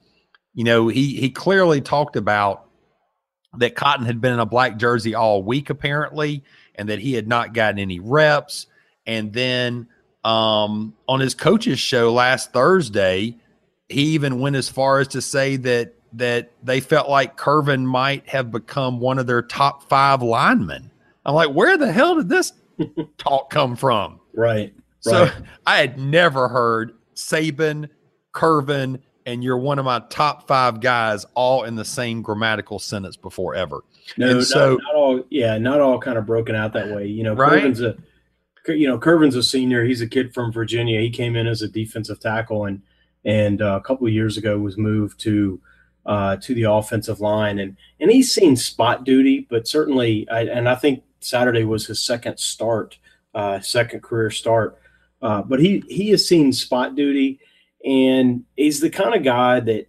[0.55, 2.66] You know, he he clearly talked about
[3.59, 6.43] that Cotton had been in a black jersey all week, apparently,
[6.75, 8.67] and that he had not gotten any reps.
[9.07, 9.89] And then
[10.25, 13.37] um, on his coach's show last Thursday,
[13.89, 18.27] he even went as far as to say that that they felt like Kirven might
[18.29, 20.91] have become one of their top five linemen.
[21.27, 22.53] I'm like, where the hell did this
[23.19, 24.21] talk come from?
[24.35, 24.73] Right.
[25.01, 25.31] So
[25.67, 27.89] I had never heard Saban,
[28.33, 33.17] Kirven, and you're one of my top five guys, all in the same grammatical sentence
[33.17, 33.83] before ever.
[34.17, 35.25] No, And not, so- not all.
[35.31, 37.07] Yeah, not all kind of broken out that way.
[37.07, 37.79] You know, Right.
[37.81, 37.97] A,
[38.69, 39.85] you know, Kirven's a senior.
[39.85, 41.01] He's a kid from Virginia.
[41.01, 42.83] He came in as a defensive tackle and
[43.25, 45.61] and uh, a couple of years ago was moved to
[46.05, 50.69] uh, to the offensive line and and he's seen spot duty, but certainly, I, and
[50.69, 52.99] I think Saturday was his second start,
[53.35, 54.79] uh, second career start.
[55.23, 57.41] Uh, but he he has seen spot duty,
[57.87, 59.89] and he's the kind of guy that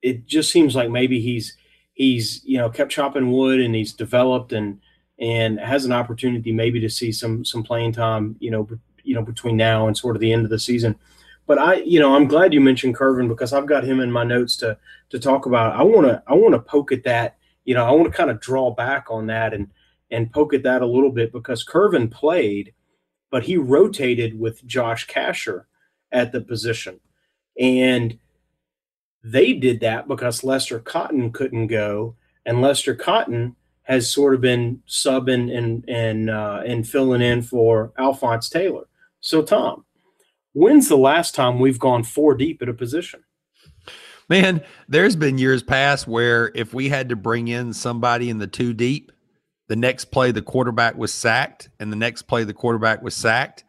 [0.00, 1.56] it just seems like maybe he's
[1.92, 4.80] he's you know kept chopping wood and he's developed and
[5.18, 8.68] and has an opportunity maybe to see some some playing time you know
[9.02, 10.96] you know between now and sort of the end of the season.
[11.46, 14.22] But i you know i'm glad you mentioned kirven because i've got him in my
[14.22, 14.78] notes to
[15.10, 15.74] to talk about.
[15.74, 18.30] I want to i want to poke at that you know i want to kind
[18.30, 19.68] of draw back on that and
[20.10, 22.72] and poke at that a little bit because kirven played
[23.30, 25.64] but he rotated with josh casher
[26.12, 27.00] at the position
[27.58, 28.18] and
[29.24, 34.82] they did that because Lester Cotton couldn't go, and Lester Cotton has sort of been
[34.88, 38.84] subbing and and uh, and filling in for Alphonse Taylor.
[39.20, 39.84] So, Tom,
[40.52, 43.22] when's the last time we've gone four deep at a position?
[44.28, 48.46] Man, there's been years past where if we had to bring in somebody in the
[48.46, 49.12] two deep,
[49.68, 53.64] the next play the quarterback was sacked, and the next play the quarterback was sacked,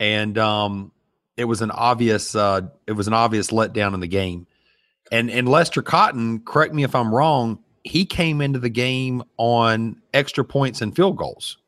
[0.00, 0.92] and um,
[1.36, 4.46] it was an obvious uh, it was an obvious letdown in the game.
[5.12, 10.00] And and Lester Cotton, correct me if I'm wrong, he came into the game on
[10.12, 11.58] extra points and field goals.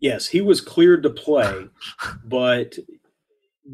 [0.00, 1.66] Yes, he was cleared to play,
[2.24, 2.78] but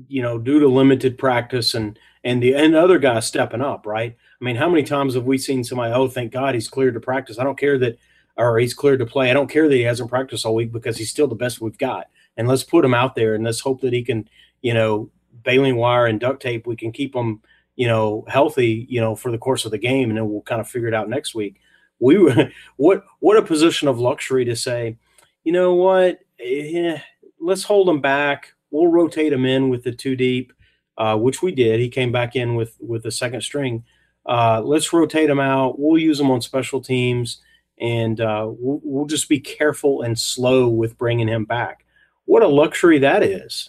[0.09, 4.17] you know, due to limited practice and and the and other guys stepping up, right?
[4.41, 5.93] I mean, how many times have we seen somebody?
[5.93, 7.39] Oh, thank God he's cleared to practice.
[7.39, 7.99] I don't care that,
[8.37, 9.31] or he's cleared to play.
[9.31, 11.79] I don't care that he hasn't practiced all week because he's still the best we've
[11.79, 12.09] got.
[12.37, 14.29] And let's put him out there and let's hope that he can,
[14.65, 15.11] you know,
[15.45, 16.67] baling wire and duct tape.
[16.67, 17.43] We can keep them,
[17.77, 20.61] you know, healthy, you know, for the course of the game, and then we'll kind
[20.61, 21.61] of figure it out next week.
[22.01, 24.97] We were what what a position of luxury to say,
[25.45, 26.99] you know what, eh,
[27.39, 28.55] let's hold him back.
[28.71, 30.53] We'll rotate him in with the two deep,
[30.97, 31.79] uh, which we did.
[31.79, 33.85] He came back in with with the second string.
[34.25, 35.79] Uh, let's rotate him out.
[35.79, 37.43] We'll use him on special teams,
[37.79, 41.85] and uh, we'll, we'll just be careful and slow with bringing him back.
[42.25, 43.69] What a luxury that is.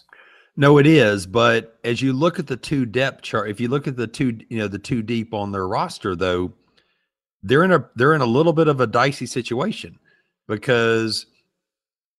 [0.58, 1.26] No, it is.
[1.26, 4.40] But as you look at the two depth chart, if you look at the two,
[4.50, 6.54] you know, the two deep on their roster, though,
[7.44, 10.00] they're in a they're in a little bit of a dicey situation
[10.48, 11.26] because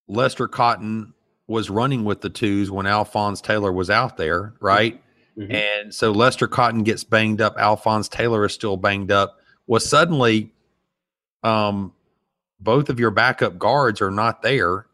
[0.09, 1.15] Lester Cotton
[1.49, 5.01] was running with the twos when Alphonse Taylor was out there, right?
[5.39, 5.53] Mhm.
[5.53, 7.57] And so Lester Cotton gets banged up.
[7.59, 9.39] Alphonse Taylor is still banged up.
[9.67, 10.53] Well, suddenly,
[11.43, 11.93] um,
[12.61, 14.87] both of your backup guards are not there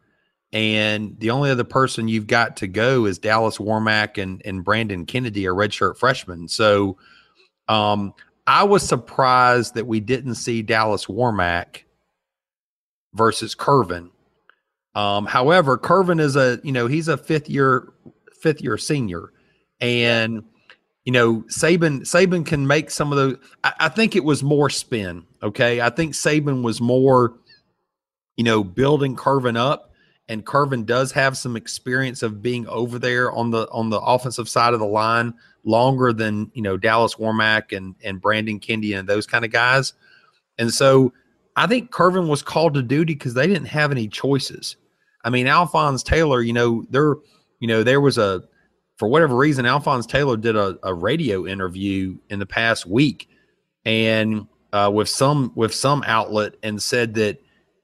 [0.53, 5.05] and the only other person you've got to go is Dallas Warmack and and Brandon
[5.05, 6.47] Kennedy, a redshirt freshman.
[6.47, 6.97] So,
[7.67, 8.13] um,
[8.45, 11.83] I was surprised that we didn't see Dallas Warmack
[13.15, 14.11] versus Kirven.
[14.93, 17.91] Um, however, Kirven is a you know he's a fifth year
[18.39, 19.33] fifth year senior,
[19.81, 20.43] and
[21.03, 23.37] you know Saban Saban can make some of those.
[23.63, 25.25] I, I think it was more spin.
[25.41, 27.33] Okay, I think Saban was more,
[28.37, 29.89] you know, building Kirven up
[30.33, 34.49] and Kirven does have some experience of being over there on the on the offensive
[34.49, 39.07] side of the line longer than you know Dallas Warmack and and Brandon Kennedy and
[39.07, 39.93] those kind of guys.
[40.57, 41.13] And so
[41.55, 44.75] I think Kirven was called to duty because they didn't have any choices.
[45.23, 47.15] I mean, Alphonse Taylor, you know, there,
[47.59, 48.43] you know, there was a
[48.97, 53.29] for whatever reason, Alphonse Taylor did a, a radio interview in the past week
[53.85, 57.39] and uh, with some with some outlet and said that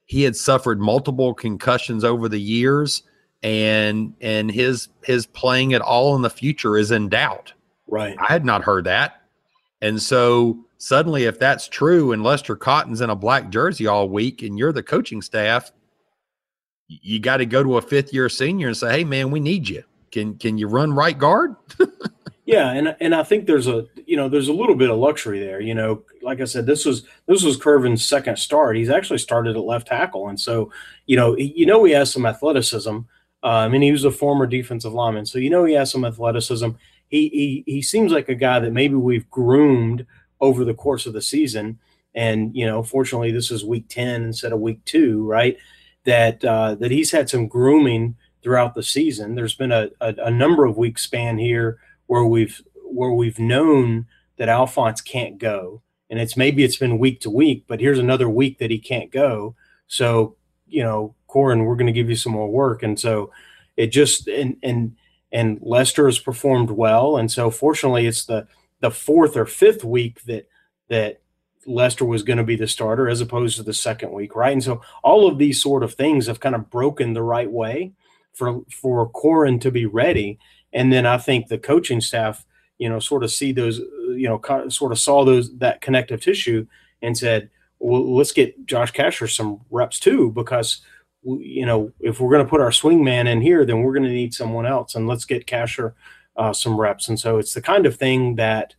[0.09, 3.03] he had suffered multiple concussions over the years
[3.43, 7.53] and and his his playing at all in the future is in doubt.
[7.87, 8.17] Right.
[8.19, 9.21] i had not heard that.
[9.81, 14.41] And so suddenly if that's true and lester cotton's in a black jersey all week
[14.41, 15.71] and you're the coaching staff
[16.87, 19.69] you got to go to a fifth year senior and say hey man we need
[19.69, 19.83] you.
[20.11, 21.55] Can can you run right guard
[22.49, 25.39] Yeah, and and I think there's a you know there's a little bit of luxury
[25.39, 25.61] there.
[25.61, 28.75] You know, like I said, this was this was Kirven's second start.
[28.75, 30.71] He's actually started at left tackle, and so
[31.05, 32.97] you know he- you know he has some athleticism.
[33.43, 36.69] I mean, he was a former defensive lineman, so you know he has some athleticism.
[37.09, 40.07] He he he seems like a guy that maybe we've groomed
[40.41, 41.77] over the course of the season,
[42.15, 45.55] and you know, fortunately, this is week ten instead of week two, right?
[46.05, 49.35] That uh, that he's had some grooming throughout the season.
[49.35, 51.77] There's been a, a, a number of week span here
[52.09, 57.21] where we've where we've known that Alphonse can't go, and it's maybe it's been week
[57.21, 59.55] to week, but here's another week that he can't go.
[59.87, 60.35] So
[60.67, 63.31] you know, Korren, we're going to give you some more work, and so
[63.77, 64.95] it just and and
[65.31, 68.47] and Lester has performed well, and so fortunately, it's the
[68.79, 70.47] the fourth or fifth week that
[70.87, 71.21] that
[71.67, 74.53] Lester was going to be the starter as opposed to the second week, right?
[74.53, 77.91] And so all of these sort of things have kind of broken the right way
[78.33, 80.39] for for Korren to be ready.
[80.73, 82.45] And then I think the coaching staff,
[82.77, 86.65] you know, sort of see those, you know, sort of saw those that connective tissue
[87.01, 90.81] and said, well, let's get Josh Casher some reps too, because
[91.23, 94.03] you know if we're going to put our swing man in here, then we're going
[94.03, 95.93] to need someone else, and let's get Casher
[96.35, 97.07] uh, some reps.
[97.07, 98.75] And so it's the kind of thing that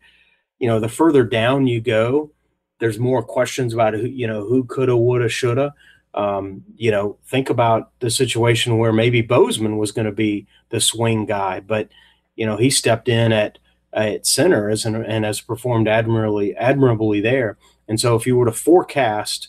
[0.59, 2.31] you know the further down you go,
[2.79, 5.74] there's more questions about who you know who coulda, woulda, shoulda.
[6.14, 10.81] Um, you know, think about the situation where maybe Bozeman was going to be the
[10.81, 11.88] swing guy, but
[12.35, 13.59] you know he stepped in at
[13.92, 17.59] at center as an, and has performed admirably admirably there.
[17.88, 19.49] And so if you were to forecast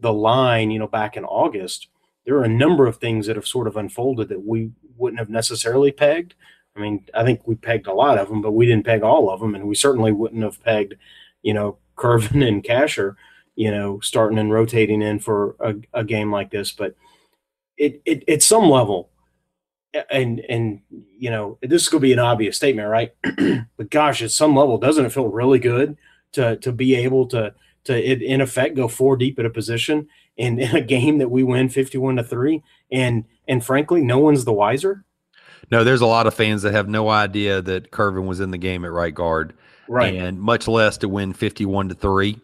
[0.00, 1.88] the line, you know, back in August,
[2.24, 5.30] there are a number of things that have sort of unfolded that we wouldn't have
[5.30, 6.34] necessarily pegged.
[6.76, 9.30] I mean, I think we pegged a lot of them, but we didn't peg all
[9.30, 10.94] of them, and we certainly wouldn't have pegged,
[11.42, 13.14] you know, Kirven and Casher,
[13.56, 16.72] you know, starting and rotating in for a, a game like this.
[16.72, 16.94] But
[17.76, 19.10] it, it at some level,
[20.10, 23.12] and and you know, this is going to be an obvious statement, right?
[23.76, 25.96] but gosh, at some level, doesn't it feel really good
[26.32, 27.54] to to be able to
[27.86, 31.42] to in effect go four deep at a position in, in a game that we
[31.42, 35.04] win 51 to 3 and and frankly no one's the wiser
[35.70, 38.58] no there's a lot of fans that have no idea that Kirven was in the
[38.58, 39.54] game at right guard
[39.88, 42.38] right and much less to win 51 to 3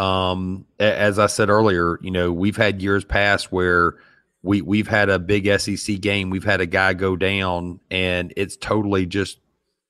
[0.00, 3.96] um, as i said earlier you know we've had years past where
[4.42, 6.30] we we've had a big sec game.
[6.30, 9.38] We've had a guy go down and it's totally just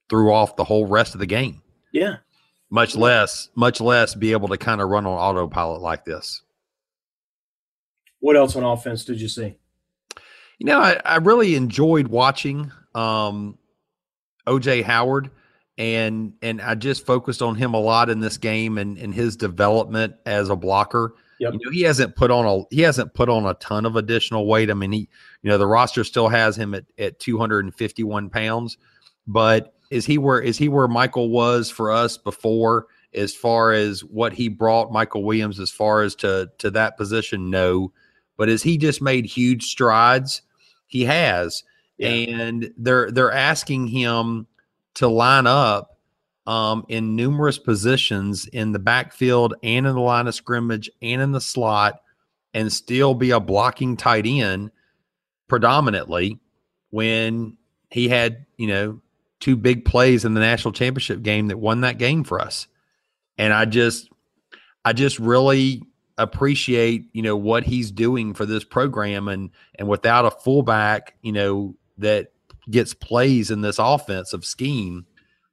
[0.09, 1.62] threw off the whole rest of the game.
[1.92, 2.16] Yeah.
[2.68, 6.42] Much less much less be able to kind of run on autopilot like this.
[8.18, 9.57] What else on offense did you see?
[10.59, 13.57] You know i, I really enjoyed watching um,
[14.46, 15.31] oj howard
[15.80, 19.34] and and i just focused on him a lot in this game and, and his
[19.34, 21.54] development as a blocker Yep.
[21.54, 24.46] You know, he hasn't put on a he hasn't put on a ton of additional
[24.46, 24.70] weight.
[24.70, 25.08] I mean, he
[25.40, 28.76] you know the roster still has him at at 251 pounds,
[29.26, 34.04] but is he where is he where Michael was for us before as far as
[34.04, 37.48] what he brought Michael Williams as far as to to that position?
[37.48, 37.90] No,
[38.36, 40.42] but as he just made huge strides,
[40.88, 41.64] he has,
[41.96, 42.08] Yeah.
[42.10, 44.46] and they're they're asking him
[44.94, 45.98] to line up
[46.46, 51.33] um, in numerous positions in the backfield and in the line of scrimmage and in
[51.33, 52.00] the slot,
[52.53, 54.70] and still be a blocking tight end
[55.48, 56.38] predominantly
[56.90, 57.57] when
[57.90, 59.00] he had you know
[59.40, 62.66] two big plays in the national championship game that won that game for us.
[63.38, 64.09] And I just
[64.85, 65.83] I just really
[66.18, 71.33] appreciate, you know, what he's doing for this program and and without a fullback, you
[71.33, 72.33] know, that
[72.70, 75.06] gets plays in this offensive scheme,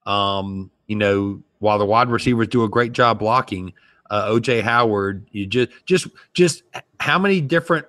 [0.05, 3.73] um, you know, while the wide receivers do a great job blocking,
[4.09, 6.63] uh, OJ Howard, you just just just
[6.99, 7.85] how many different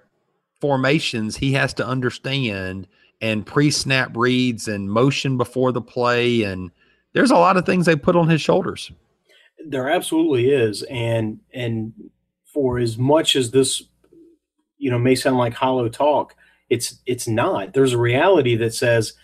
[0.60, 2.88] formations he has to understand
[3.20, 6.70] and pre-snap reads and motion before the play and
[7.12, 8.90] there's a lot of things they put on his shoulders.
[9.66, 11.92] There absolutely is, and and
[12.44, 13.82] for as much as this,
[14.78, 16.36] you know, may sound like hollow talk,
[16.70, 17.72] it's it's not.
[17.72, 19.14] There's a reality that says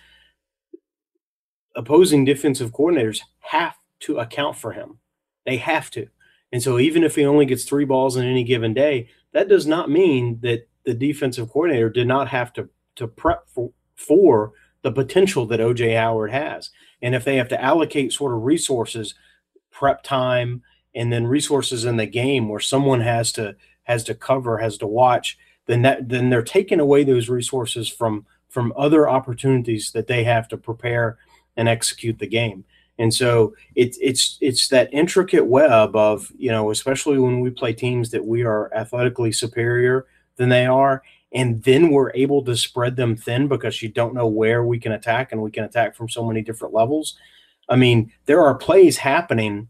[1.77, 4.99] opposing defensive coordinators have to account for him.
[5.45, 6.07] They have to,
[6.53, 9.67] and so even if he only gets three balls in any given day, that does
[9.67, 14.53] not mean that the defensive coordinator did not have to to prep for for
[14.83, 16.71] the potential that OJ Howard has.
[17.03, 19.15] And if they have to allocate sort of resources,
[19.71, 20.63] prep time,
[20.95, 24.87] and then resources in the game where someone has to has to cover, has to
[24.87, 30.23] watch, then that then they're taking away those resources from from other opportunities that they
[30.25, 31.19] have to prepare
[31.57, 32.65] and execute the game.
[32.99, 37.73] And so it's it's it's that intricate web of, you know, especially when we play
[37.73, 42.95] teams that we are athletically superior than they are, and then we're able to spread
[42.95, 46.09] them thin because you don't know where we can attack and we can attack from
[46.09, 47.17] so many different levels.
[47.69, 49.69] I mean, there are plays happening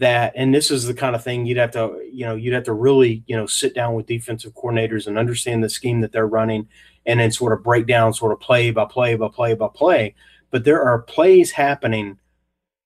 [0.00, 2.64] that and this is the kind of thing you'd have to, you know, you'd have
[2.64, 6.26] to really, you know, sit down with defensive coordinators and understand the scheme that they're
[6.26, 6.66] running
[7.06, 10.14] and then sort of break down sort of play by play by play by play.
[10.50, 12.18] But there are plays happening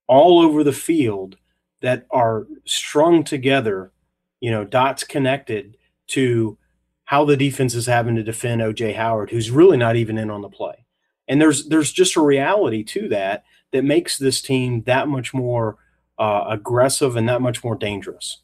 [0.08, 1.36] all over the field
[1.82, 3.92] that are strung together,
[4.40, 5.76] you know, dots connected
[6.08, 6.58] to
[7.04, 10.42] how the defense is having to defend OJ Howard, who's really not even in on
[10.42, 10.84] the play.
[11.28, 15.78] And there's there's just a reality to that that makes this team that much more
[16.18, 18.42] uh, aggressive and that much more dangerous.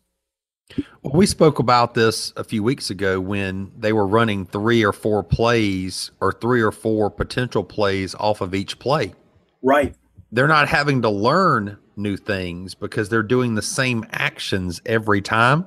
[1.02, 4.92] Well, we spoke about this a few weeks ago when they were running three or
[4.92, 9.14] four plays or three or four potential plays off of each play.
[9.62, 9.94] Right.
[10.32, 15.66] they're not having to learn new things because they're doing the same actions every time.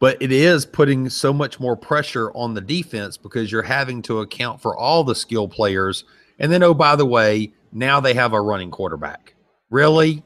[0.00, 4.20] But it is putting so much more pressure on the defense because you're having to
[4.20, 6.04] account for all the skill players.
[6.38, 9.34] And then, oh, by the way, now they have a running quarterback.
[9.70, 10.22] Really?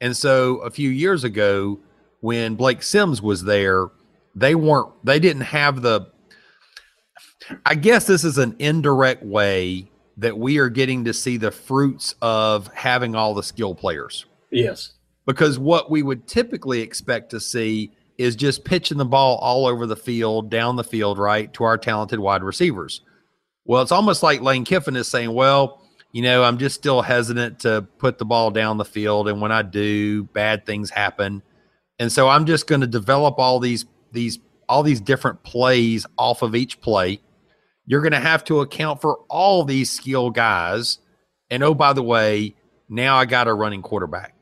[0.00, 1.78] And so a few years ago,
[2.20, 3.88] when Blake Sims was there,
[4.34, 6.10] they weren't, they didn't have the,
[7.64, 12.14] I guess this is an indirect way that we are getting to see the fruits
[12.20, 14.26] of having all the skill players.
[14.50, 14.92] Yes.
[15.26, 19.86] Because what we would typically expect to see is just pitching the ball all over
[19.86, 23.02] the field, down the field, right, to our talented wide receivers.
[23.64, 25.82] Well, it's almost like Lane Kiffin is saying, well,
[26.12, 29.28] you know, I'm just still hesitant to put the ball down the field.
[29.28, 31.42] And when I do, bad things happen.
[31.98, 34.38] And so I'm just going to develop all these, these,
[34.68, 37.20] all these different plays off of each play
[37.88, 40.98] you're going to have to account for all these skill guys.
[41.50, 42.54] And oh, by the way,
[42.86, 44.34] now I got a running quarterback.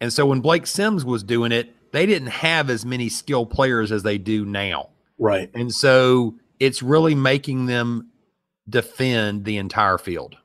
[0.00, 3.92] And so when Blake Sims was doing it, they didn't have as many skill players
[3.92, 4.88] as they do now.
[5.18, 5.50] Right.
[5.54, 8.08] And so it's really making them
[8.66, 10.38] defend the entire field.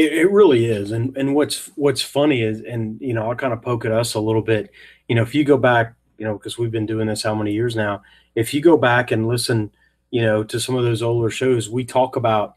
[0.00, 0.92] It, it really is.
[0.92, 4.14] And and what's what's funny is and you know, I'll kind of poke at us
[4.14, 4.70] a little bit.
[5.08, 7.52] You know, if you go back, you know, because we've been doing this how many
[7.52, 8.02] years now,
[8.34, 9.70] if you go back and listen
[10.10, 12.56] you know, to some of those older shows, we talk about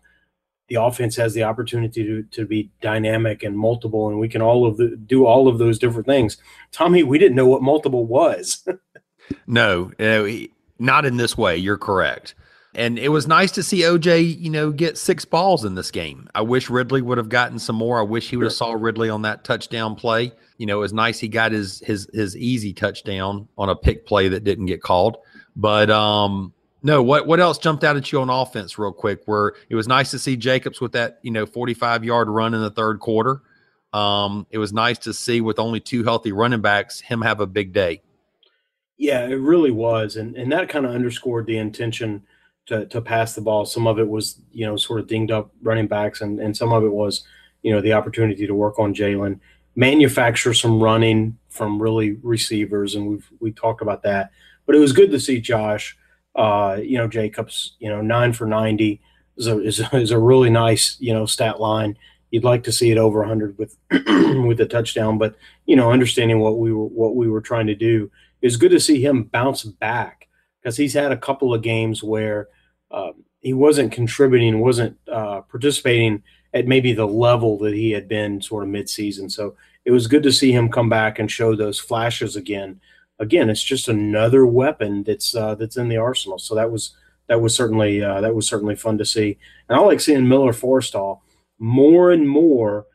[0.69, 4.65] the offense has the opportunity to, to be dynamic and multiple, and we can all
[4.65, 6.37] of the do all of those different things.
[6.71, 8.65] Tommy, we didn't know what multiple was.
[9.47, 10.47] no, uh,
[10.79, 11.57] not in this way.
[11.57, 12.33] You're correct.
[12.75, 16.27] And it was nice to see OJ, you know, get six balls in this game.
[16.33, 17.99] I wish Ridley would have gotten some more.
[17.99, 20.31] I wish he would have saw Ridley on that touchdown play.
[20.57, 24.07] You know, it was nice he got his his his easy touchdown on a pick
[24.07, 25.17] play that didn't get called.
[25.55, 26.51] But um,
[26.81, 29.21] no, what what else jumped out at you on offense, real quick?
[29.25, 32.55] Where it was nice to see Jacobs with that you know forty five yard run
[32.55, 33.41] in the third quarter.
[33.93, 37.45] Um, it was nice to see with only two healthy running backs him have a
[37.45, 38.01] big day.
[38.97, 42.23] Yeah, it really was, and and that kind of underscored the intention
[42.67, 43.65] to to pass the ball.
[43.65, 46.71] Some of it was you know sort of dinged up running backs, and and some
[46.71, 47.23] of it was
[47.61, 49.39] you know the opportunity to work on Jalen,
[49.75, 54.31] manufacture some running from really receivers, and we've we talked about that.
[54.65, 55.97] But it was good to see Josh
[56.35, 58.99] uh, you know, Jacobs, you know, nine for 90
[59.37, 61.97] is a, is a, is a really nice, you know, stat line.
[62.31, 65.35] You'd like to see it over 100 with with a touchdown, but
[65.67, 68.09] you know, understanding what we were what we were trying to do
[68.41, 70.27] is good to see him bounce back
[70.63, 72.47] because he's had a couple of games where
[72.89, 73.11] uh,
[73.41, 78.63] he wasn't contributing, wasn't uh, participating at maybe the level that he had been sort
[78.63, 79.29] of midseason.
[79.29, 82.79] So it was good to see him come back and show those flashes again
[83.19, 86.39] again, it's just another weapon that's uh, that's in the arsenal.
[86.39, 86.95] So that was
[87.27, 89.37] that was certainly uh, that was certainly fun to see.
[89.67, 91.21] And I like seeing Miller Forristall
[91.59, 92.85] more and more.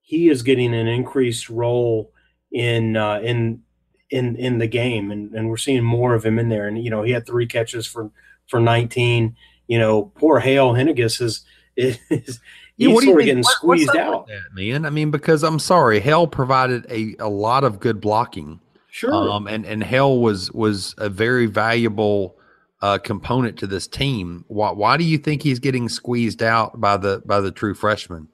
[0.00, 2.12] He is getting an increased role
[2.52, 3.62] in uh, in
[4.10, 6.66] in in the game, and, and we're seeing more of him in there.
[6.66, 8.10] And you know, he had three catches for
[8.46, 9.36] for 19.
[9.66, 11.44] You know, poor Hale Hentges is
[11.76, 12.40] is.
[12.80, 14.86] Yeah, sort of getting what, squeezed out, that, man.
[14.86, 18.60] I mean, because I'm sorry, Hale provided a, a lot of good blocking
[18.98, 19.14] Sure.
[19.14, 22.36] Um, and and Hale was was a very valuable
[22.80, 24.44] uh, component to this team.
[24.48, 28.26] Why why do you think he's getting squeezed out by the by the true freshman?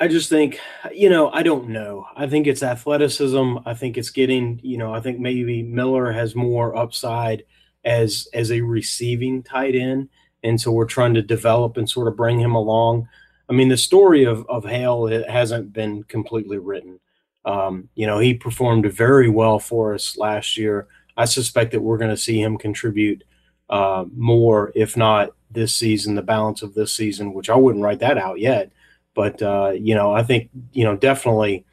[0.00, 0.58] I just think,
[0.94, 2.06] you know, I don't know.
[2.16, 3.58] I think it's athleticism.
[3.66, 7.44] I think it's getting, you know, I think maybe Miller has more upside
[7.84, 10.08] as as a receiving tight end,
[10.42, 13.08] and so we're trying to develop and sort of bring him along.
[13.50, 16.98] I mean, the story of of Hale it hasn't been completely written.
[17.44, 20.88] Um, you know, he performed very well for us last year.
[21.18, 23.22] I suspect that we're going to see him contribute
[23.68, 27.98] uh, more, if not this season, the balance of this season, which I wouldn't write
[28.00, 28.72] that out yet.
[29.14, 31.64] But, uh, you know, I think, you know, definitely,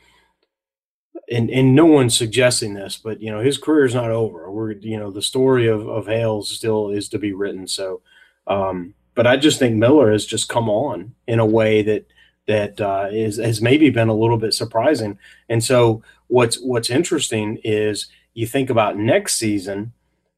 [1.29, 4.51] and, and no one's suggesting this, but, you know, his career is not over.
[4.51, 7.67] We're, you know, the story of, of Hales still is to be written.
[7.67, 8.01] So,
[8.47, 12.05] um, but I just think Miller has just come on in a way that,
[12.47, 15.19] that uh, is, has maybe been a little bit surprising.
[15.49, 19.93] And so what's what's interesting is you think about next season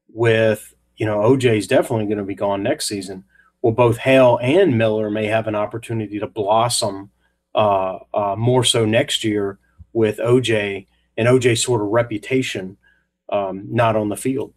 [0.08, 3.24] with you know OJ is definitely going to be gone next season.
[3.62, 7.10] Well, both Hale and Miller may have an opportunity to blossom
[7.54, 9.58] uh, uh, more so next year
[9.92, 10.86] with OJ
[11.16, 12.76] and OJ's sort of reputation
[13.30, 14.54] um, not on the field.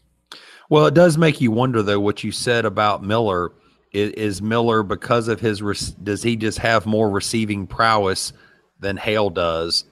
[0.70, 3.52] Well, it does make you wonder though what you said about Miller.
[3.92, 5.60] Is, is Miller because of his
[6.02, 8.34] does he just have more receiving prowess
[8.80, 9.86] than Hale does,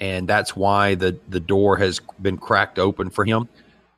[0.00, 3.48] and that's why the the door has been cracked open for him,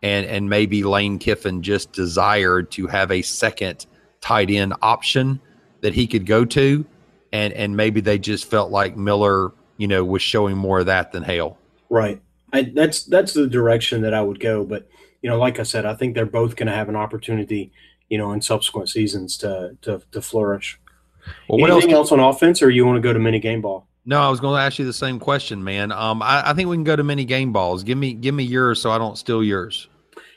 [0.03, 3.87] and and maybe Lane Kiffin just desired to have a second
[4.21, 5.41] tight end option
[5.81, 6.85] that he could go to,
[7.33, 11.13] and and maybe they just felt like Miller, you know, was showing more of that
[11.13, 11.59] than Hale.
[11.91, 12.21] Right.
[12.53, 14.65] I, that's that's the direction that I would go.
[14.65, 14.89] But
[15.23, 17.73] you know, like I said, I think they're both going to have an opportunity,
[18.09, 20.79] you know, in subsequent seasons to to, to flourish.
[21.49, 22.11] Well, what Anything else?
[22.11, 23.87] else on offense, or you want to go to mini game ball?
[24.07, 25.93] No, I was going to ask you the same question, man.
[25.93, 27.85] Um, I, I think we can go to mini game balls.
[27.85, 29.89] Give me give me yours so I don't steal yours.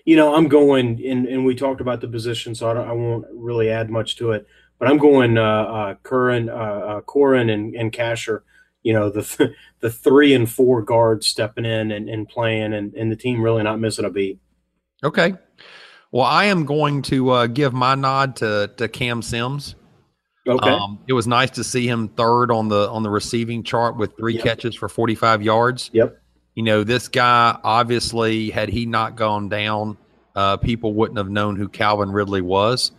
[0.06, 2.92] You know, I'm going, and, and we talked about the position, so I, don't, I
[2.92, 4.48] won't really add much to it.
[4.80, 8.42] But I'm going uh, uh, Curran, uh, uh, Korren, and, and Casher.
[8.82, 12.94] You know, the th- the three and four guards stepping in and, and playing, and,
[12.96, 14.40] and the team really not missing a beat.
[15.04, 15.36] Okay.
[16.12, 19.76] Well, I am going to uh, give my nod to to Cam Sims.
[20.48, 20.70] Okay.
[20.70, 24.18] Um, it was nice to see him third on the on the receiving chart with
[24.18, 24.44] three Yep.
[24.44, 25.92] catches for 45 yards.
[25.94, 26.21] yep.
[26.56, 29.98] You know, this guy obviously had he not gone down,
[30.36, 32.92] uh, people wouldn't have known who Calvin Ridley was,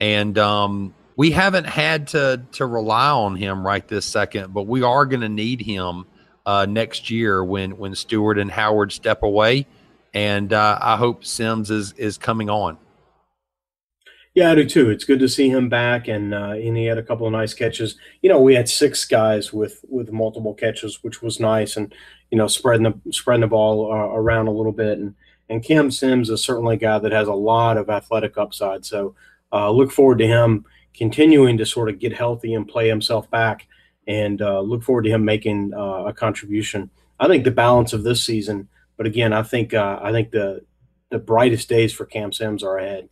[0.00, 4.82] and um, we haven't had to to rely on him right this second, but we
[4.82, 6.06] are going to need him
[6.46, 9.66] uh, next year when when Stewart and Howard step away,
[10.14, 12.78] and uh, I hope Sims is is coming on.
[14.34, 14.88] Yeah, I do too.
[14.88, 17.52] It's good to see him back, and uh, and he had a couple of nice
[17.52, 17.96] catches.
[18.22, 21.94] You know, we had six guys with with multiple catches, which was nice, and
[22.32, 24.98] you know, spreading the spreading the ball uh, around a little bit.
[24.98, 25.14] And
[25.50, 28.86] and Cam Sims is certainly a guy that has a lot of athletic upside.
[28.86, 29.14] So
[29.52, 30.64] uh, look forward to him
[30.94, 33.66] continuing to sort of get healthy and play himself back,
[34.06, 36.90] and uh, look forward to him making uh, a contribution.
[37.20, 38.66] I think the balance of this season,
[38.96, 40.64] but again, I think uh, I think the
[41.10, 43.10] the brightest days for Cam Sims are ahead.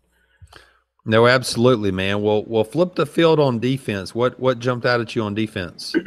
[1.04, 2.22] No, absolutely, man.
[2.22, 4.14] Well, we'll flip the field on defense.
[4.14, 5.94] What what jumped out at you on defense?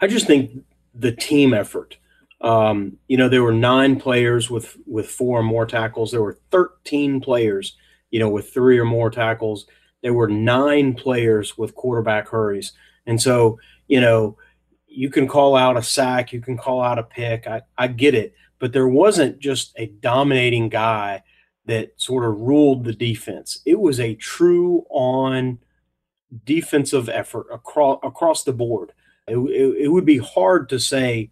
[0.00, 0.64] I just think
[0.94, 1.96] the team effort.
[2.40, 6.10] Um, you know, there were nine players with with four or more tackles.
[6.10, 7.76] There were 13 players,
[8.10, 9.66] you know, with three or more tackles.
[10.02, 12.72] There were nine players with quarterback hurries.
[13.06, 14.38] And so, you know,
[14.86, 17.46] you can call out a sack, you can call out a pick.
[17.46, 18.34] I, I get it.
[18.58, 21.22] But there wasn't just a dominating guy
[21.66, 23.60] that sort of ruled the defense.
[23.64, 25.58] It was a true on
[26.44, 28.92] defensive effort across across the board.
[29.30, 31.30] It, it, it would be hard to say,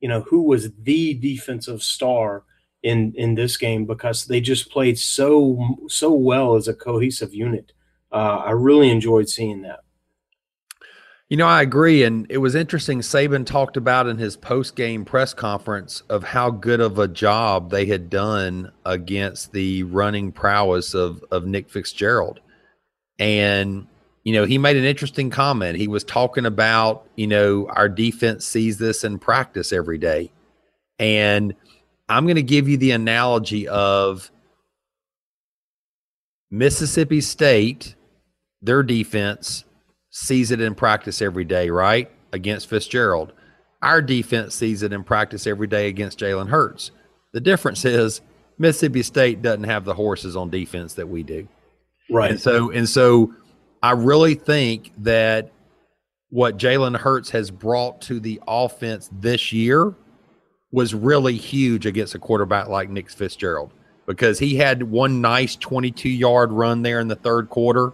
[0.00, 2.44] you know, who was the defensive star
[2.82, 7.72] in in this game because they just played so so well as a cohesive unit.
[8.12, 9.80] Uh, I really enjoyed seeing that.
[11.28, 12.04] You know, I agree.
[12.04, 13.00] And it was interesting.
[13.00, 17.70] Saban talked about in his post game press conference of how good of a job
[17.70, 22.38] they had done against the running prowess of, of Nick Fitzgerald.
[23.18, 23.88] And,
[24.26, 25.78] you know, he made an interesting comment.
[25.78, 30.32] He was talking about, you know, our defense sees this in practice every day.
[30.98, 31.54] And
[32.08, 34.28] I'm going to give you the analogy of
[36.50, 37.94] Mississippi State,
[38.60, 39.64] their defense
[40.10, 42.10] sees it in practice every day, right?
[42.32, 43.32] Against Fitzgerald.
[43.80, 46.90] Our defense sees it in practice every day against Jalen Hurts.
[47.32, 48.22] The difference is
[48.58, 51.46] Mississippi State doesn't have the horses on defense that we do.
[52.10, 52.32] Right.
[52.32, 53.32] And so and so
[53.82, 55.52] I really think that
[56.30, 59.94] what Jalen Hurts has brought to the offense this year
[60.72, 63.72] was really huge against a quarterback like Nick Fitzgerald
[64.06, 67.92] because he had one nice 22 yard run there in the third quarter.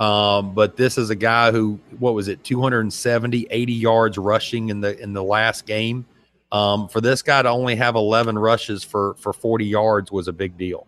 [0.00, 4.80] Um, but this is a guy who, what was it, 270, 80 yards rushing in
[4.80, 6.06] the in the last game.
[6.50, 10.32] Um, for this guy to only have 11 rushes for for 40 yards was a
[10.32, 10.86] big deal.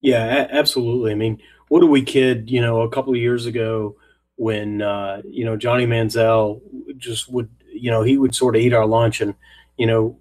[0.00, 1.12] Yeah, absolutely.
[1.12, 1.40] I mean,
[1.72, 3.96] what do we kid, you know, a couple of years ago
[4.36, 6.60] when, uh, you know, Johnny Manziel
[6.98, 9.34] just would, you know, he would sort of eat our lunch and,
[9.78, 10.18] you know,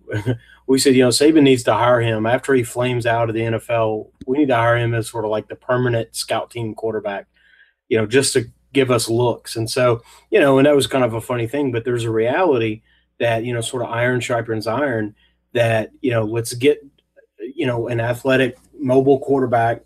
[0.67, 3.41] we said, you know, Saban needs to hire him after he flames out of the
[3.41, 4.11] NFL.
[4.25, 7.27] We need to hire him as sort of like the permanent scout team quarterback,
[7.89, 9.57] you know, just to give us looks.
[9.57, 12.11] And so, you know, and that was kind of a funny thing, but there's a
[12.11, 12.81] reality
[13.19, 15.15] that, you know, sort of iron sharpens iron
[15.51, 16.81] that, you know, let's get,
[17.41, 19.81] you know, an athletic mobile quarterback,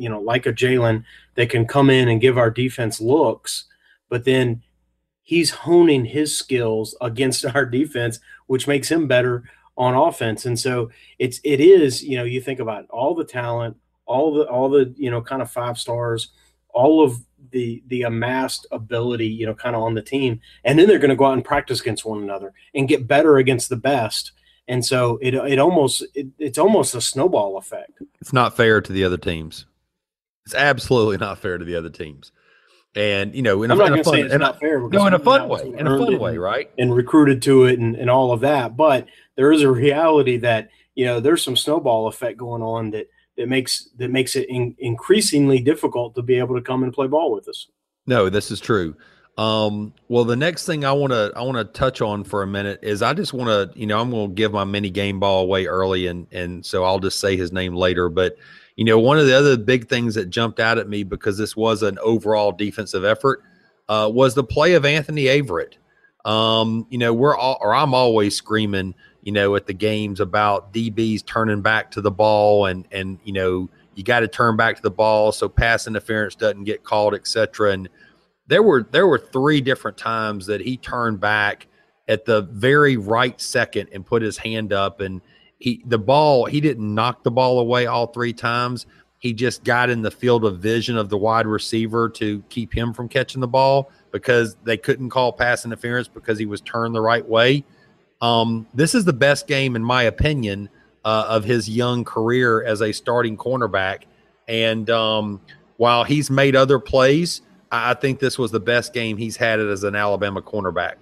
[0.00, 3.66] you know, like a Jalen that can come in and give our defense looks,
[4.08, 4.62] but then
[5.22, 9.44] he's honing his skills against our defense, which makes him better
[9.76, 10.46] on offense.
[10.46, 13.76] And so it's it is, you know, you think about all the talent,
[14.06, 16.32] all the all the, you know, kind of five stars,
[16.70, 17.18] all of
[17.50, 20.40] the the amassed ability, you know, kind of on the team.
[20.64, 23.36] And then they're going to go out and practice against one another and get better
[23.36, 24.32] against the best.
[24.66, 28.02] And so it it almost it, it's almost a snowball effect.
[28.20, 29.66] It's not fair to the other teams.
[30.50, 32.32] It's absolutely not fair to the other teams.
[32.96, 34.80] And you know, in I'm a, not going to say it's not fair.
[34.80, 36.68] no, in a fun way, in a fun way, right?
[36.76, 38.76] and recruited to it and, and all of that.
[38.76, 43.08] But there is a reality that you know there's some snowball effect going on that
[43.36, 47.06] that makes that makes it in, increasingly difficult to be able to come and play
[47.06, 47.68] ball with us.
[48.08, 48.96] No, this is true.
[49.38, 52.46] Um, well, the next thing I want to I want to touch on for a
[52.48, 55.20] minute is I just want to you know I'm going to give my mini game
[55.20, 58.08] ball away early and and so I'll just say his name later.
[58.08, 58.34] But
[58.76, 61.56] you know one of the other big things that jumped out at me because this
[61.56, 63.42] was an overall defensive effort
[63.88, 65.74] uh, was the play of Anthony Averett.
[66.24, 70.72] Um, you know we're all or I'm always screaming you know at the games about
[70.72, 74.76] DBs turning back to the ball and and you know you got to turn back
[74.76, 77.72] to the ball so pass interference doesn't get called, etc.
[77.72, 77.88] And
[78.46, 81.66] there were there were three different times that he turned back
[82.08, 85.20] at the very right second and put his hand up and
[85.60, 88.86] he the ball he didn't knock the ball away all three times
[89.18, 92.92] he just got in the field of vision of the wide receiver to keep him
[92.92, 97.00] from catching the ball because they couldn't call pass interference because he was turned the
[97.00, 97.64] right way
[98.20, 100.68] um, this is the best game in my opinion
[101.04, 104.02] uh, of his young career as a starting cornerback
[104.48, 105.40] and um,
[105.76, 109.84] while he's made other plays I think this was the best game he's had as
[109.84, 110.94] an Alabama cornerback.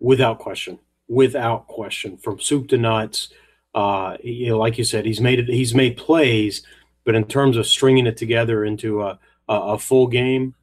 [0.00, 0.78] Without question.
[1.08, 2.16] Without question.
[2.18, 3.30] From soup to nuts.
[3.74, 5.48] Uh, you know, like you said, he's made it.
[5.48, 6.62] He's made plays,
[7.04, 9.18] but in terms of stringing it together into a,
[9.48, 10.54] a, a full game,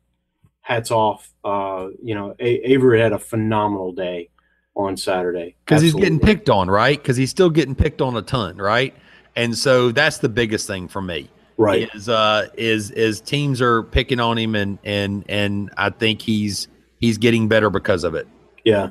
[0.62, 1.34] hats off.
[1.44, 4.30] Uh, you know, a- Avery had a phenomenal day
[4.76, 6.98] on Saturday because he's getting picked on, right?
[6.98, 8.96] Because he's still getting picked on a ton, right?
[9.36, 13.84] And so that's the biggest thing for me right is uh is is teams are
[13.84, 16.68] picking on him and and and i think he's
[17.00, 18.28] he's getting better because of it
[18.64, 18.90] yeah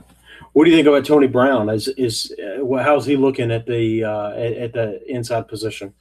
[0.53, 4.05] what do you think about tony brown is is uh, how's he looking at the
[4.05, 5.93] uh at, at, the inside position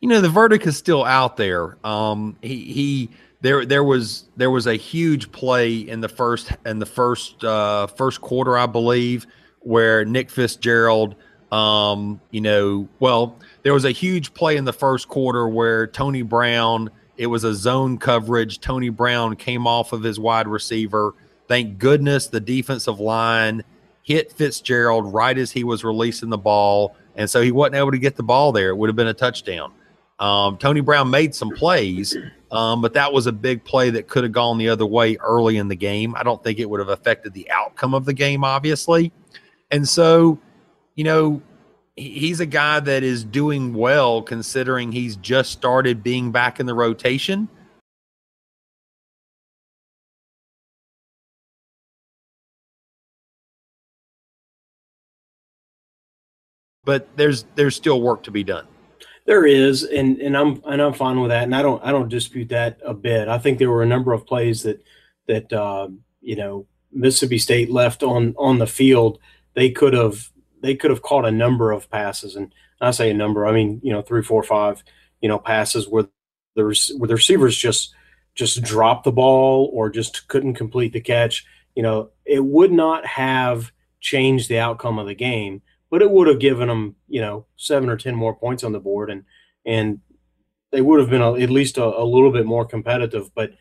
[0.00, 4.50] you know the verdict is still out there um he he there there was there
[4.50, 9.26] was a huge play in the first in the first uh first quarter i believe
[9.60, 11.14] where nick fitzgerald
[11.52, 16.20] um you know well there was a huge play in the first quarter where Tony
[16.22, 18.60] Brown, it was a zone coverage.
[18.60, 21.14] Tony Brown came off of his wide receiver.
[21.48, 23.64] Thank goodness the defensive line
[24.04, 26.94] hit Fitzgerald right as he was releasing the ball.
[27.16, 28.68] And so he wasn't able to get the ball there.
[28.68, 29.72] It would have been a touchdown.
[30.20, 32.16] Um, Tony Brown made some plays,
[32.52, 35.56] um, but that was a big play that could have gone the other way early
[35.56, 36.14] in the game.
[36.14, 39.10] I don't think it would have affected the outcome of the game, obviously.
[39.72, 40.38] And so,
[40.94, 41.42] you know,
[41.96, 46.74] he's a guy that is doing well considering he's just started being back in the
[46.74, 47.48] rotation.
[56.84, 58.66] But there's there's still work to be done.
[59.26, 62.08] There is, and and I'm and I'm fine with that, and I don't I don't
[62.08, 63.28] dispute that a bit.
[63.28, 64.82] I think there were a number of plays that
[65.26, 65.88] that uh,
[66.20, 69.18] you know Mississippi State left on on the field.
[69.54, 70.30] They could have
[70.60, 73.80] they could have caught a number of passes, and I say a number, I mean
[73.82, 74.84] you know three, four, five,
[75.22, 76.04] you know passes where
[76.54, 77.94] the where the receivers just
[78.34, 81.46] just dropped the ball or just couldn't complete the catch.
[81.74, 85.62] You know, it would not have changed the outcome of the game,
[85.94, 88.80] but it would have given them you know seven or ten more points on the
[88.80, 89.22] board, and
[89.64, 90.00] and
[90.72, 93.52] they would have been a, at least a, a little bit more competitive, but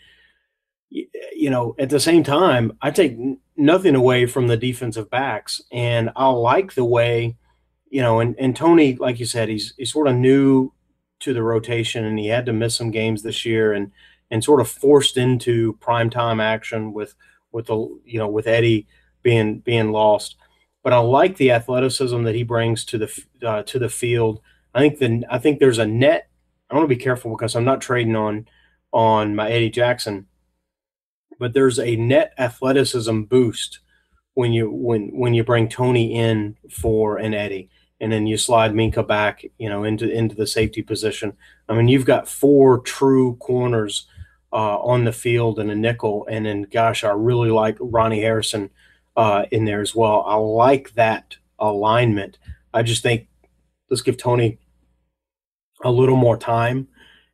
[0.90, 3.16] you know, at the same time, I take
[3.56, 7.38] nothing away from the defensive backs, and I like the way,
[7.92, 10.74] you know, and, and Tony, like you said, he's he's sort of new
[11.20, 13.92] to the rotation, and he had to miss some games this year, and
[14.32, 17.14] and sort of forced into prime time action with
[17.52, 17.76] with the
[18.06, 18.88] you know with Eddie
[19.22, 20.36] being being lost.
[20.84, 24.42] But I like the athleticism that he brings to the uh, to the field.
[24.76, 26.30] I think the I think there's a net.
[26.70, 28.48] I want to be careful because I'm not trading on
[28.92, 30.28] on my Eddie Jackson
[31.40, 33.80] but there's a net athleticism boost
[34.34, 37.70] when you when when you bring Tony in for an Eddie
[38.00, 41.34] and then you slide Minkah back, you know, into into the safety position.
[41.70, 44.08] I mean, you've got four true corners
[44.52, 48.70] uh, on the field and a nickel, and then gosh, I really like Ronnie Harrison
[49.16, 50.24] uh, in there as well.
[50.26, 52.38] I like that alignment.
[52.74, 53.28] I just think
[53.90, 54.60] let's give Tony
[55.84, 56.88] a little more time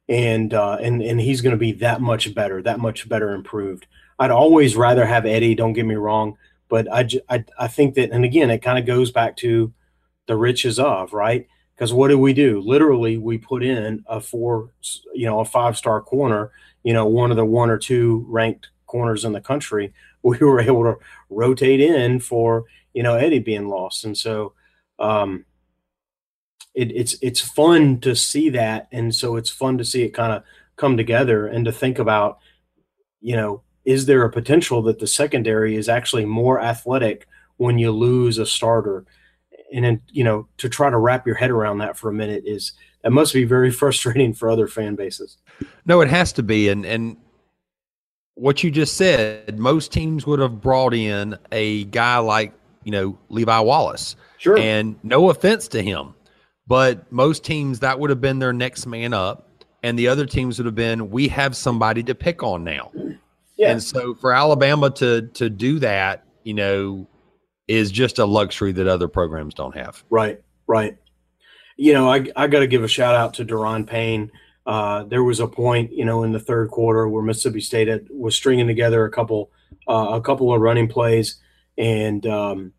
[0.09, 3.85] and uh, and and he's going to be that much better, that much better improved.
[4.17, 5.55] I'd always rather have Eddie.
[5.55, 6.35] Don't get me wrong,
[6.67, 9.71] but I I, I think that, and again, it kind of goes back to
[10.25, 12.59] the riches of right because what do we do?
[12.59, 14.71] Literally, we put in a four,
[15.13, 16.51] you know, a five star corner,
[16.83, 19.93] you know, one of the one or two ranked corners in the country.
[20.23, 20.97] We were able to
[21.29, 24.53] rotate in for you know Eddie being lost, and so
[24.99, 25.45] um,
[26.73, 30.33] it, it's it's fun to see that, and so it's fun to see it kind
[30.33, 30.43] of
[30.79, 32.39] come together and to think about,
[33.21, 37.91] you know, is there a potential that the secondary is actually more athletic when you
[37.91, 39.05] lose a starter?
[39.73, 42.43] And then, you know, to try to wrap your head around that for a minute
[42.45, 45.37] is that must be very frustrating for other fan bases.
[45.85, 47.17] No, it has to be, and and
[48.39, 53.17] what you just said, most teams would have brought in a guy like, you know,
[53.29, 54.15] Levi Wallace.
[54.37, 54.57] Sure.
[54.57, 56.13] And no offense to him,
[56.65, 59.45] but most teams that would have been their next man up.
[59.83, 62.91] And the other teams would have been, we have somebody to pick on now.
[63.57, 63.71] Yeah.
[63.71, 67.07] And so for Alabama to to do that, you know,
[67.67, 70.03] is just a luxury that other programs don't have.
[70.09, 70.97] Right, right.
[71.75, 74.31] You know, I I got to give a shout out to Da'Ron Payne.
[74.69, 78.05] Uh, there was a point, you know, in the third quarter where Mississippi State had,
[78.11, 79.49] was stringing together a couple
[79.87, 81.37] uh, a couple of running plays,
[81.75, 82.71] and um,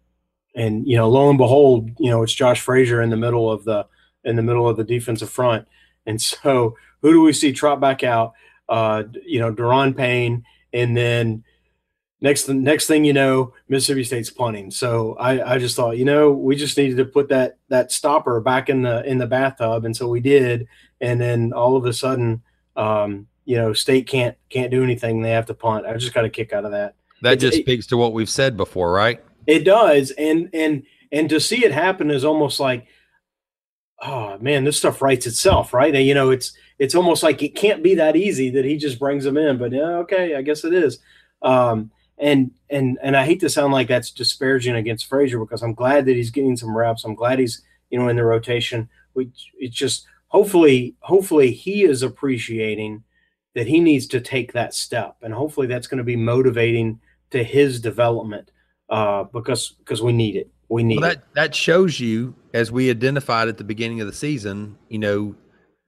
[0.55, 3.65] and you know, lo and behold, you know, it's Josh Frazier in the middle of
[3.65, 3.89] the
[4.23, 5.67] in the middle of the defensive front,
[6.07, 8.35] and so who do we see trot back out?
[8.69, 11.43] Uh, you know, Da'Ron Payne, and then
[12.21, 14.71] next next thing you know, Mississippi State's punting.
[14.71, 18.41] So I, I just thought, you know, we just needed to put that that stopper
[18.41, 20.69] back in the in the bathtub, and so we did.
[21.01, 22.43] And then all of a sudden,
[22.77, 25.23] um, you know, State can't can't do anything.
[25.23, 25.87] They have to punt.
[25.87, 26.95] I just got a kick out of that.
[27.23, 29.21] That It's- just it- speaks to what we've said before, right?
[29.47, 32.87] It does, and and and to see it happen is almost like,
[34.03, 35.95] oh man, this stuff writes itself, right?
[35.95, 38.99] And, you know, it's it's almost like it can't be that easy that he just
[38.99, 39.59] brings them in.
[39.59, 40.99] But yeah, okay, I guess it is.
[41.43, 45.75] Um, and and and I hate to sound like that's disparaging against Frazier because I'm
[45.75, 47.05] glad that he's getting some reps.
[47.05, 48.89] I'm glad he's you know in the rotation.
[49.15, 53.05] We it's just hopefully hopefully he is appreciating
[53.55, 56.99] that he needs to take that step, and hopefully that's going to be motivating
[57.31, 58.51] to his development
[58.89, 60.51] uh, because because we need it.
[60.69, 61.15] We need Well, it.
[61.17, 65.35] that that shows you, as we identified at the beginning of the season, you know,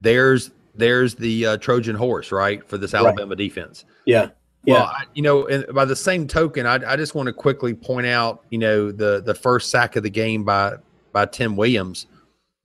[0.00, 3.00] there's there's the uh, Trojan horse, right, for this Right.
[3.00, 3.84] Alabama defense.
[4.06, 4.30] Yeah,
[4.64, 7.32] yeah, Well, I, you know, and by the same token, I, I just want to
[7.32, 10.74] quickly point out, you know, the the first sack of the game by
[11.12, 12.06] by Tim Williams,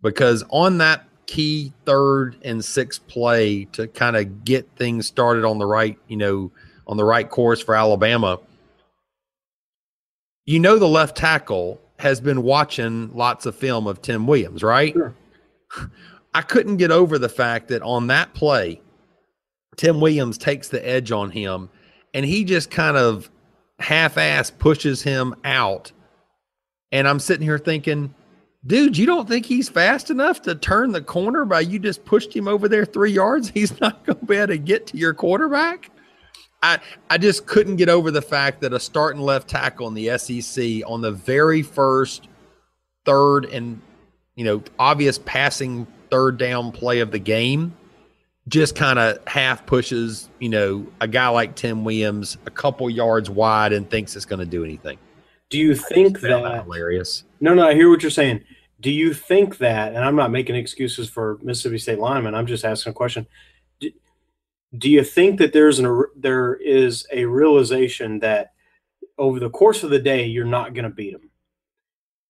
[0.01, 5.59] because on that key third and sixth play to kind of get things started on
[5.59, 6.51] the right, you know,
[6.87, 8.39] on the right course for Alabama.
[10.45, 14.93] You know, the left tackle has been watching lots of film of Tim Williams, right?
[14.93, 15.13] Sure.
[16.33, 18.81] I couldn't get over the fact that on that play,
[19.75, 21.69] Tim Williams takes the edge on him
[22.13, 23.29] and he just kind of
[23.79, 25.91] half ass pushes him out.
[26.91, 28.13] And I'm sitting here thinking,
[28.67, 32.35] dude, you don't think he's fast enough to turn the corner by you just pushed
[32.35, 33.49] him over there three yards?
[33.53, 35.89] He's not going to be able to get to your quarterback.
[36.61, 40.17] I, I just couldn't get over the fact that a starting left tackle in the
[40.17, 42.27] SEC on the very first
[43.05, 43.79] third and
[44.35, 47.73] you know obvious passing third down play of the game
[48.49, 53.29] just kind of half pushes you know a guy like Tim Williams a couple yards
[53.29, 54.97] wide and thinks it's going to do anything.
[55.49, 56.63] Do you think that?
[56.65, 57.23] hilarious?
[57.39, 58.43] No, no, I hear what you're saying.
[58.79, 59.93] Do you think that?
[59.93, 62.35] And I'm not making excuses for Mississippi State linemen.
[62.35, 63.25] I'm just asking a question.
[63.79, 63.89] Do,
[64.77, 68.53] do you think that there's an there is a realization that
[69.17, 71.29] over the course of the day you're not going to beat them,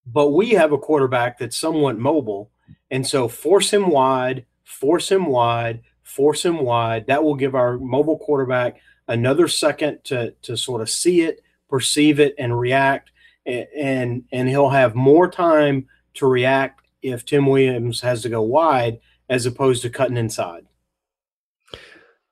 [0.05, 2.49] but we have a quarterback that's somewhat mobile,
[2.91, 7.07] and so force him wide, force him wide, force him wide.
[7.07, 8.77] That will give our mobile quarterback
[9.09, 13.11] another second to to sort of see it, perceive it, and react
[13.45, 15.87] a- and and he'll have more time
[16.17, 18.99] to react if Tim Williams has to go wide
[19.29, 20.65] as opposed to cutting inside.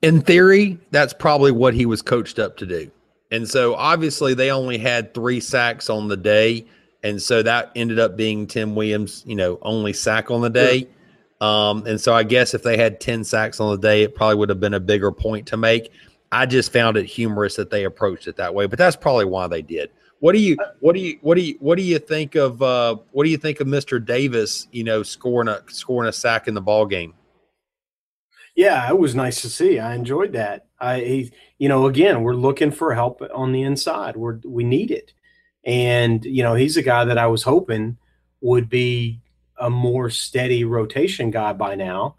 [0.02, 2.92] In theory, that's probably what he was coached up to do.
[3.32, 6.66] And so obviously they only had three sacks on the day.
[7.04, 10.88] And so that ended up being Tim Williams, you know, only sack on the day.
[11.42, 14.36] Um, and so I guess if they had 10 sacks on the day, it probably
[14.36, 15.92] would have been a bigger point to make.
[16.32, 19.48] I just found it humorous that they approached it that way, but that's probably why
[19.48, 19.90] they did.
[20.20, 22.97] What do you what do you what do you what do you think of uh
[23.11, 24.03] what do you think of Mr.
[24.03, 27.13] Davis, you know, scoring a scoring a sack in the ball game?
[28.55, 29.80] Yeah, it was nice to see.
[29.80, 30.68] I enjoyed that.
[30.80, 34.16] I, he, you know, again, we're looking for help on the inside.
[34.16, 35.13] We're we need it,
[35.66, 37.97] and you know, he's a guy that I was hoping
[38.41, 39.22] would be
[39.59, 42.16] a more steady rotation guy by now.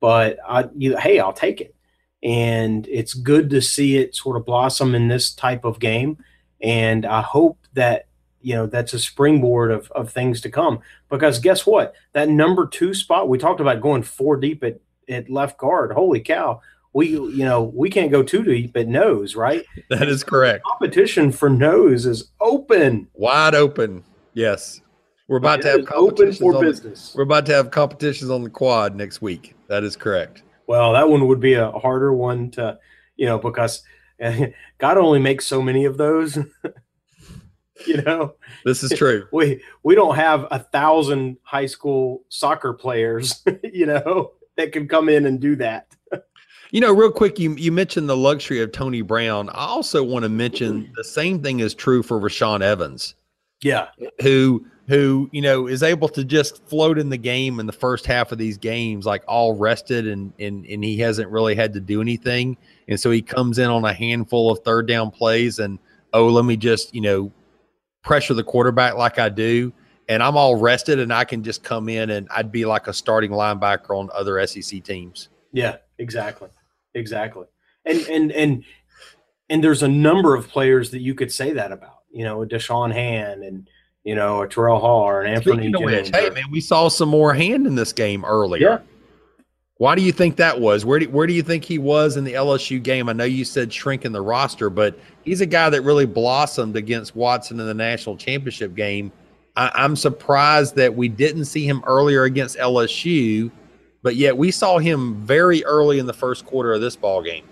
[0.00, 1.74] But I, you, hey, I'll take it,
[2.22, 6.18] and it's good to see it sort of blossom in this type of game.
[6.64, 8.06] And I hope that
[8.40, 10.80] you know that's a springboard of of things to come.
[11.10, 11.94] Because guess what?
[12.14, 15.92] That number two spot we talked about going four deep at at left guard.
[15.92, 16.60] Holy cow.
[16.94, 19.64] We you know, we can't go too deep at nose, right?
[19.90, 20.64] That is correct.
[20.64, 23.08] Competition for nose is open.
[23.14, 24.02] Wide open.
[24.32, 24.80] Yes.
[25.28, 27.14] We're about to have open for on the- business.
[27.16, 29.54] we're about to have competitions on the quad next week.
[29.68, 30.42] That is correct.
[30.66, 32.78] Well, that one would be a harder one to,
[33.16, 33.82] you know, because
[34.78, 36.36] God only makes so many of those.
[37.86, 38.34] you know,
[38.64, 39.26] This is true.
[39.32, 45.08] we we don't have a thousand high school soccer players, you know, that can come
[45.08, 45.88] in and do that.
[46.70, 49.48] You know, real quick, you you mentioned the luxury of Tony Brown.
[49.50, 53.14] I also want to mention the same thing is true for Rashaan Evans.
[53.62, 53.88] Yeah,
[54.20, 58.06] who who you know is able to just float in the game in the first
[58.06, 61.80] half of these games, like all rested and and and he hasn't really had to
[61.80, 62.56] do anything,
[62.88, 65.78] and so he comes in on a handful of third down plays and
[66.12, 67.32] oh, let me just you know
[68.02, 69.72] pressure the quarterback like I do,
[70.08, 72.92] and I'm all rested and I can just come in and I'd be like a
[72.92, 75.28] starting linebacker on other SEC teams.
[75.52, 76.48] Yeah, exactly.
[76.94, 77.46] Exactly.
[77.84, 78.64] And and and
[79.50, 82.00] and there's a number of players that you could say that about.
[82.10, 83.68] You know, a Da'Shawn Hand and
[84.04, 85.84] you know, a Terrell Hall or an Anthony Jones.
[85.84, 88.62] which, hey man, we saw some more hand in this game earlier.
[88.62, 88.78] Yeah.
[89.78, 90.84] Why do you think that was?
[90.84, 93.08] Where do, where do you think he was in the LSU game?
[93.08, 97.16] I know you said shrinking the roster, but he's a guy that really blossomed against
[97.16, 99.10] Watson in the national championship game.
[99.56, 103.50] I, I'm surprised that we didn't see him earlier against LSU,
[104.02, 107.44] but yet we saw him very early in the first quarter of this ball game.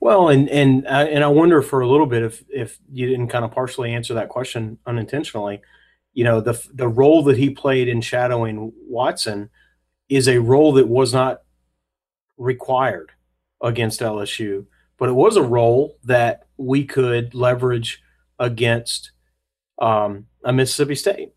[0.00, 3.28] Well, and and uh, and I wonder for a little bit if if you didn't
[3.28, 5.60] kind of partially answer that question unintentionally.
[6.14, 9.50] You know, the the role that he played in shadowing Watson
[10.08, 11.42] is a role that was not
[12.38, 13.10] required
[13.62, 14.64] against LSU,
[14.98, 18.02] but it was a role that we could leverage
[18.38, 19.10] against
[19.80, 21.32] um, a Mississippi State.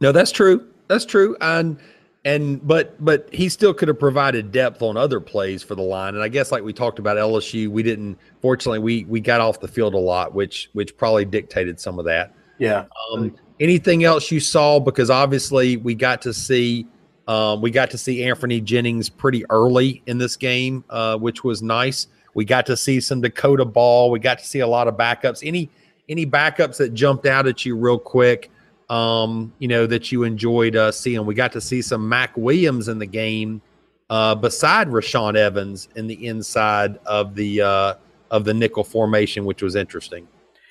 [0.00, 0.68] No, that's true.
[0.86, 1.36] That's true.
[1.40, 1.78] And
[2.24, 6.14] and but but he still could have provided depth on other plays for the line.
[6.14, 9.60] And I guess like we talked about LSU, we didn't fortunately we we got off
[9.60, 12.34] the field a lot, which which probably dictated some of that.
[12.58, 12.86] Yeah.
[13.12, 14.80] Um, anything else you saw?
[14.80, 16.86] Because obviously we got to see
[17.28, 21.62] um, we got to see Anfernee Jennings pretty early in this game, uh, which was
[21.62, 22.06] nice.
[22.32, 24.10] We got to see some Dakota Ball.
[24.10, 25.46] We got to see a lot of backups.
[25.46, 25.68] Any
[26.08, 28.50] any backups that jumped out at you real quick?
[28.88, 31.24] Um, you know that you enjoyed uh, seeing.
[31.26, 33.60] We got to see some Mac Williams in the game,
[34.08, 37.94] uh, beside Rashaan Evans in the inside of the uh,
[38.30, 40.26] of the nickel formation, which was interesting.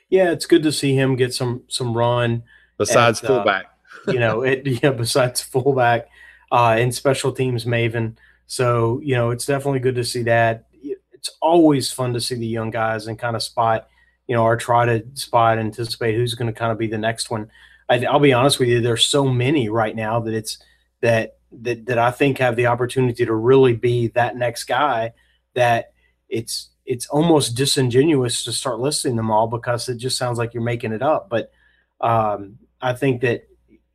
[0.10, 2.42] Yeah, it's good to see him get some some run.
[2.80, 3.66] Besides And, uh, fullback.
[4.08, 6.10] you know, it yeah, besides fullback
[6.52, 8.16] uh and special teams maven.
[8.48, 10.66] So, you know, it's definitely good to see that.
[11.12, 13.88] It's always fun to see the young guys and kind of spot,
[14.28, 17.30] you know, or try to spot anticipate who's going to kind of be the next
[17.30, 17.50] one.
[17.90, 20.58] I, I'll be honest with you, there's so many right now that it's
[21.02, 25.14] that that that I think have the opportunity to really be that next guy
[25.54, 25.94] that
[26.30, 30.64] it's it's almost disingenuous to start listing them all because it just sounds like you're
[30.64, 31.30] making it up.
[31.30, 31.52] But
[32.00, 33.48] um, I think that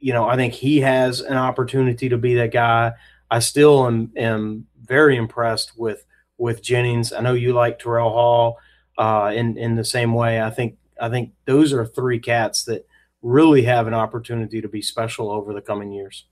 [0.03, 2.93] you know I think he has an opportunity to be that guy.
[3.31, 6.05] I still am am very impressed with
[6.37, 7.13] with Jennings.
[7.13, 8.59] I know you like Terrell Hall
[8.99, 10.43] uh, in in the same way.
[10.43, 12.87] I think I think those are three cats that
[13.23, 16.27] really have an opportunity to be special over the coming years.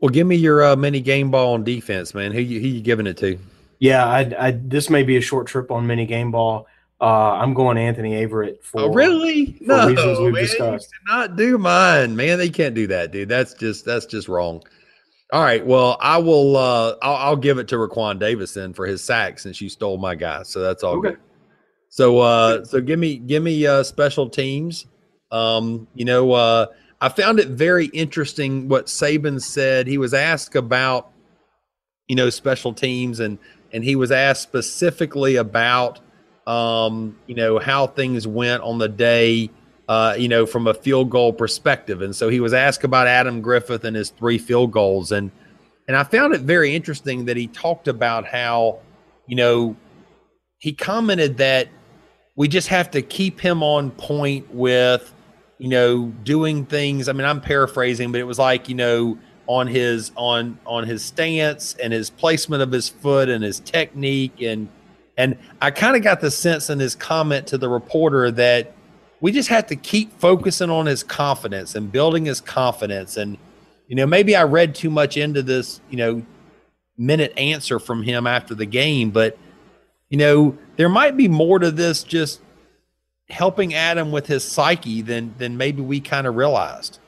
[0.00, 2.32] Well, give me your uh, mini game ball on defense, man.
[2.32, 3.38] Who you who you giving it to?
[3.78, 6.66] Yeah, I, I this may be a short trip on mini game ball.
[7.02, 9.54] Uh, I'm going Anthony Averett for oh, really?
[9.58, 10.88] for no, reasons we've man, discussed.
[11.08, 12.38] Cannot do mine, man.
[12.38, 13.28] They can't do that, dude.
[13.28, 14.62] That's just that's just wrong.
[15.32, 16.56] All right, well, I will.
[16.56, 19.96] Uh, I'll, I'll give it to Raekwon Davis then for his sack since you stole
[19.98, 20.44] my guy.
[20.44, 21.10] So that's all Okay.
[21.10, 21.18] good.
[21.88, 24.86] So, uh, so give me give me uh, special teams.
[25.32, 26.66] Um, you know, uh,
[27.00, 29.86] I found it very interesting what Saban said.
[29.88, 31.10] He was asked about,
[32.06, 33.38] you know, special teams, and
[33.72, 35.98] and he was asked specifically about,
[36.46, 39.50] um, you know, how things went on the day,
[39.88, 42.02] uh, you know, from a field goal perspective.
[42.02, 45.30] And so he was asked about Adam Griffith and his three field goals, and
[45.88, 48.78] and I found it very interesting that he talked about how,
[49.26, 49.76] you know,
[50.58, 51.68] he commented that
[52.36, 55.12] we just have to keep him on point with
[55.58, 59.66] you know doing things i mean i'm paraphrasing but it was like you know on
[59.66, 64.68] his on on his stance and his placement of his foot and his technique and
[65.16, 68.74] and i kind of got the sense in his comment to the reporter that
[69.20, 73.36] we just have to keep focusing on his confidence and building his confidence and
[73.88, 76.22] you know maybe i read too much into this you know
[76.98, 79.36] minute answer from him after the game but
[80.12, 82.42] you know, there might be more to this just
[83.30, 86.98] helping Adam with his psyche than than maybe we kind of realized.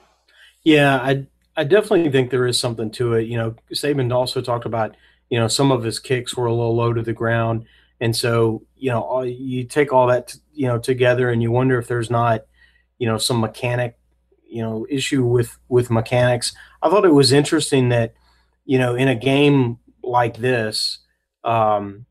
[0.62, 3.28] Yeah, I I definitely think there is something to it.
[3.28, 4.96] You know, Saban also talked about
[5.28, 7.66] you know some of his kicks were a little low to the ground,
[8.00, 11.50] and so you know all, you take all that t- you know together, and you
[11.50, 12.42] wonder if there's not
[12.98, 13.98] you know some mechanic
[14.48, 16.54] you know issue with with mechanics.
[16.82, 18.14] I thought it was interesting that
[18.64, 20.98] you know in a game like this.
[21.44, 22.06] Um,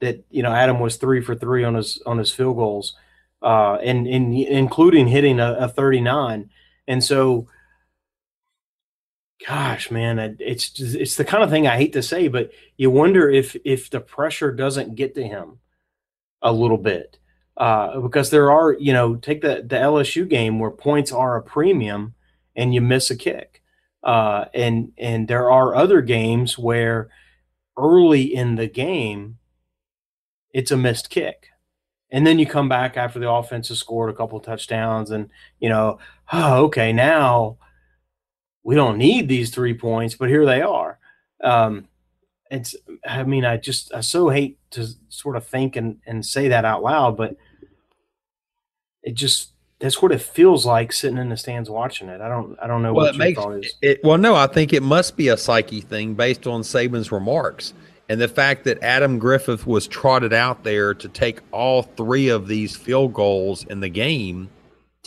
[0.00, 2.94] that you know Adam was three for three on his on his field goals,
[3.42, 6.50] uh, and, and including hitting a, a 39.
[6.86, 7.48] And so
[9.46, 13.30] gosh, man, it's it's the kind of thing I hate to say, but you wonder
[13.30, 15.58] if if the pressure doesn't get to him
[16.42, 17.18] a little bit
[17.56, 21.42] uh, because there are you know take the the LSU game where points are a
[21.42, 22.14] premium
[22.56, 23.62] and you miss a kick,
[24.02, 27.08] uh, and and there are other games where
[27.76, 29.38] early in the game
[30.52, 31.48] it's a missed kick.
[32.10, 35.30] And then you come back after the offense has scored a couple touchdowns, and
[35.60, 35.98] you know,
[36.32, 37.58] oh, okay, now
[38.68, 40.98] we don't need these three points, but here they are.
[41.42, 41.88] Um,
[42.50, 46.48] it's, I mean, I just, I so hate to sort of think and, and say
[46.48, 47.34] that out loud, but
[49.02, 52.20] it just, that's what it feels like sitting in the stands watching it.
[52.20, 53.74] I don't, I don't know Well, what it your makes thought is.
[53.80, 54.00] it.
[54.04, 57.72] Well, no, I think it must be a psyche thing based on Saban's remarks
[58.10, 62.46] and the fact that Adam Griffith was trotted out there to take all three of
[62.48, 64.50] these field goals in the game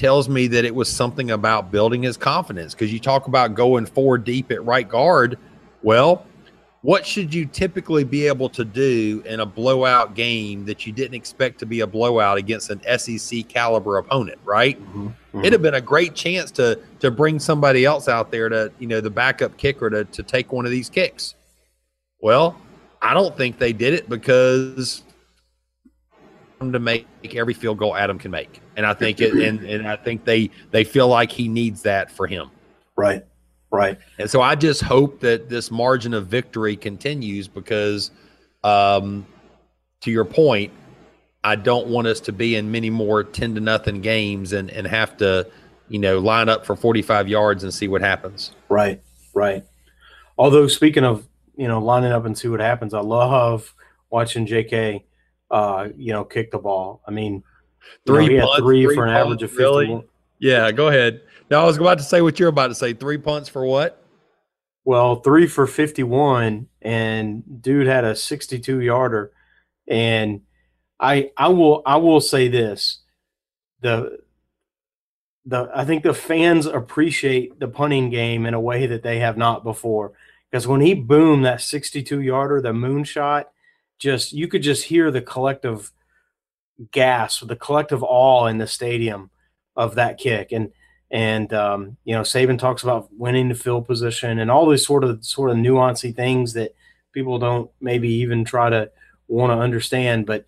[0.02, 2.74] tells me that it was something about building his confidence.
[2.74, 5.38] Because you talk about going four deep at right guard.
[5.84, 6.26] Well,
[6.82, 11.14] what should you typically be able to do in a blowout game that you didn't
[11.14, 14.82] expect to be a blowout against an SEC caliber opponent, right?
[14.96, 15.14] Mhm.
[15.42, 18.88] It'd have been a great chance to to bring somebody else out there to, you
[18.88, 21.36] know, the backup kicker to to take one of these kicks.
[22.20, 22.58] Well,
[23.04, 25.04] I don't think they did it because
[26.70, 28.62] to make every field goal Adam can make.
[28.76, 32.12] And I think it and, and I think they they feel like he needs that
[32.12, 32.52] for him.
[32.96, 33.26] Right,
[33.72, 33.98] right.
[34.20, 38.12] And so I just hope that this margin of victory continues because,
[38.64, 39.26] um,
[40.02, 40.72] to your point,
[41.44, 44.86] I don't want us to be in many more 10 to nothing games and, and
[44.86, 45.48] have to,
[45.90, 48.52] you know, line up for 45 yards and see what happens.
[48.70, 49.02] Right,
[49.34, 49.64] right.
[50.38, 53.74] Although speaking of you know lining up and see what happens, I love
[54.10, 55.04] watching J.K.
[55.52, 57.02] Uh, you know kick the ball.
[57.06, 59.86] I mean, you know, Three punts, three, three for an punts, average of really?
[59.86, 60.06] fifty-one.
[60.40, 61.22] Yeah, go ahead.
[61.50, 62.94] Now I was about to say what you're about to say.
[62.94, 64.02] Three punts for what?
[64.86, 69.32] Well, three for fifty-one, and dude had a sixty-two yarder.
[69.88, 70.42] And
[71.00, 73.00] I, I will, I will say this:
[73.82, 74.20] the,
[75.46, 79.38] the, I think the fans appreciate the punting game in a way that they have
[79.38, 80.14] not before.
[80.50, 83.46] Because when he boomed that sixty-two yarder, the moonshot,
[84.02, 85.92] just you could just hear the collective
[86.92, 89.30] gasp, the collective awe in the stadium
[89.76, 90.52] of that kick.
[90.52, 90.72] And
[91.12, 95.04] and um, you know, Saban talks about winning the field position and all these sort
[95.04, 96.74] of sort of nuancy things that
[97.14, 98.90] people don't maybe even try to
[99.28, 100.26] want to understand.
[100.26, 100.48] But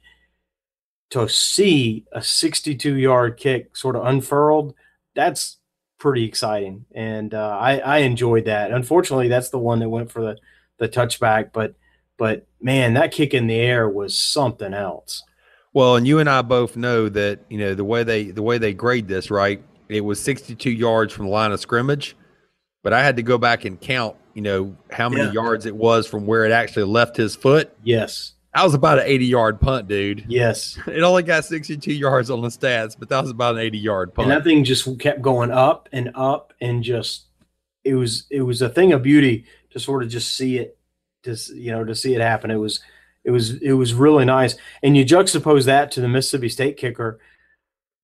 [1.11, 4.73] to see a 62 yard kick sort of unfurled,
[5.13, 5.57] that's
[5.99, 8.71] pretty exciting, and uh, I, I enjoyed that.
[8.71, 10.37] Unfortunately, that's the one that went for the
[10.79, 11.75] the touchback, but
[12.17, 15.23] but man, that kick in the air was something else.
[15.73, 18.57] Well, and you and I both know that you know the way they the way
[18.57, 19.61] they grade this, right?
[19.89, 22.15] It was 62 yards from the line of scrimmage,
[22.83, 25.31] but I had to go back and count, you know, how many Yeah.
[25.31, 27.75] yards it was from where it actually left his foot.
[27.83, 30.25] Yes, That was about an 80 yard punt, dude.
[30.27, 30.77] yes.
[30.87, 34.13] It only got 62 yards on the stats, but that was about an 80 yard
[34.13, 34.31] punt.
[34.31, 37.25] and that thing just kept going up and up and just
[37.83, 40.77] it was it was a thing of beauty to sort of just see it
[41.23, 42.51] just you know to see it happen.
[42.51, 42.81] It was
[43.23, 44.55] it was it was really nice.
[44.81, 47.19] And you juxtapose that to the mississippi state kicker.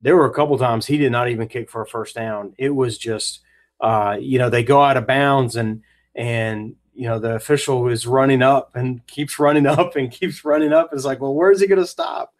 [0.01, 2.53] There were a couple times he did not even kick for a first down.
[2.57, 3.41] It was just
[3.81, 5.83] uh you know they go out of bounds and
[6.15, 10.73] and you know the official is running up and keeps running up and keeps running
[10.73, 10.89] up.
[10.93, 12.33] It's like well where's he going to stop?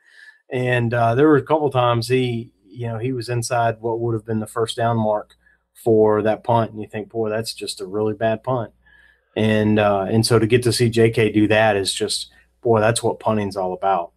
[0.52, 4.14] And uh, there were a couple times he you know he was inside what would
[4.14, 5.36] have been the first down mark
[5.74, 6.72] for that punt.
[6.72, 8.72] And you think boy that's just a really bad punt
[9.36, 13.04] and uh, and so to get to see JK do that is just boy that's
[13.04, 14.12] what punting's all about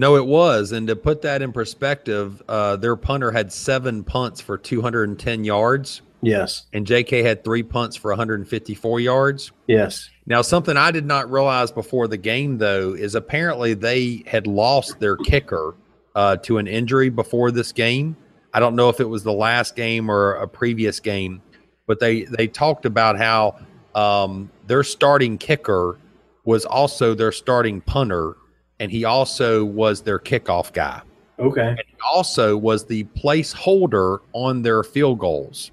[0.00, 0.70] no, it was.
[0.70, 6.02] And to put that in perspective, uh, their punter had seven punts for 210 yards,
[6.22, 9.52] yes and JK had three punts for 154 yards.
[9.66, 14.46] yes Now, something I did not realize before the game, though, is apparently they had
[14.46, 15.74] lost their kicker
[16.14, 18.16] uh, to an injury before this game.
[18.52, 21.40] I don't know if it was the last game or a previous game,
[21.86, 23.58] but they they talked about how
[23.94, 25.98] um, their starting kicker
[26.44, 28.36] was also their starting punter,
[28.80, 31.02] and he also was their kickoff guy.
[31.38, 35.70] okay He also was the placeholder on their field goals.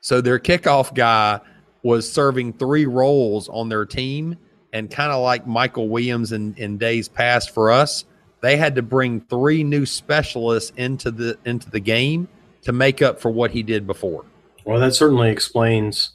[0.00, 1.40] So their kickoff guy
[1.82, 4.36] was serving three roles on their team,
[4.72, 8.04] and kind of like Michael Williams in, in days past for us,
[8.40, 12.28] they had to bring three new specialists into the into the game
[12.62, 14.24] to make up for what he did before.
[14.64, 16.10] well that certainly explains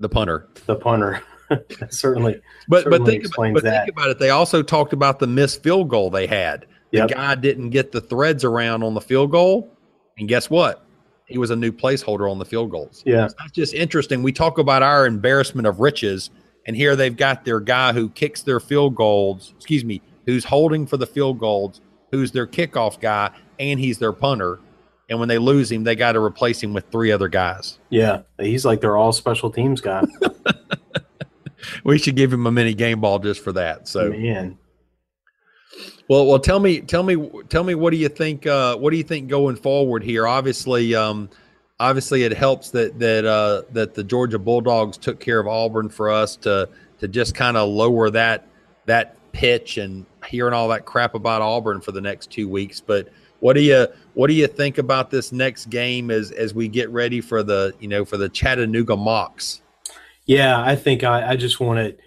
[0.00, 0.48] The punter.
[0.66, 1.22] the punter
[1.90, 4.18] certainly But but Certainly think about, but think about it.
[4.18, 6.66] They also talked about the missed field goal they had.
[6.90, 9.76] The guy didn't get the threads around on the field goal,
[10.18, 10.84] and guess what?
[11.30, 13.02] he was a new placeholder on the field goals.
[13.06, 13.28] Yeah.
[13.38, 14.22] That's just interesting.
[14.22, 16.30] We talk about our embarrassment of riches,
[16.66, 20.86] and here they've got their guy who kicks their field goals, excuse me, who's holding
[20.86, 21.80] for the field goals,
[22.10, 24.58] who's their kickoff guy, and he's their punter.
[25.10, 27.78] And when they lose him, they got to replace him with three other guys.
[27.90, 30.04] Yeah, he's like they're all special teams guy.
[31.84, 33.88] We should give him a mini game ball just for that.
[33.88, 34.58] So Man,
[36.08, 38.46] Well, well, tell me, tell me, tell me, what do you think?
[38.46, 40.26] Uh, what do you think going forward here?
[40.26, 41.28] Obviously, um,
[41.78, 46.10] obviously, it helps that that uh, that the Georgia Bulldogs took care of Auburn for
[46.10, 48.46] us to to just kind of lower that
[48.86, 52.80] that pitch and hearing all that crap about Auburn for the next two weeks.
[52.80, 53.08] But
[53.40, 56.88] what do you what do you think about this next game as as we get
[56.90, 59.60] ready for the you know for the Chattanooga Mocs?
[60.30, 62.00] yeah, I think I, I just wanted,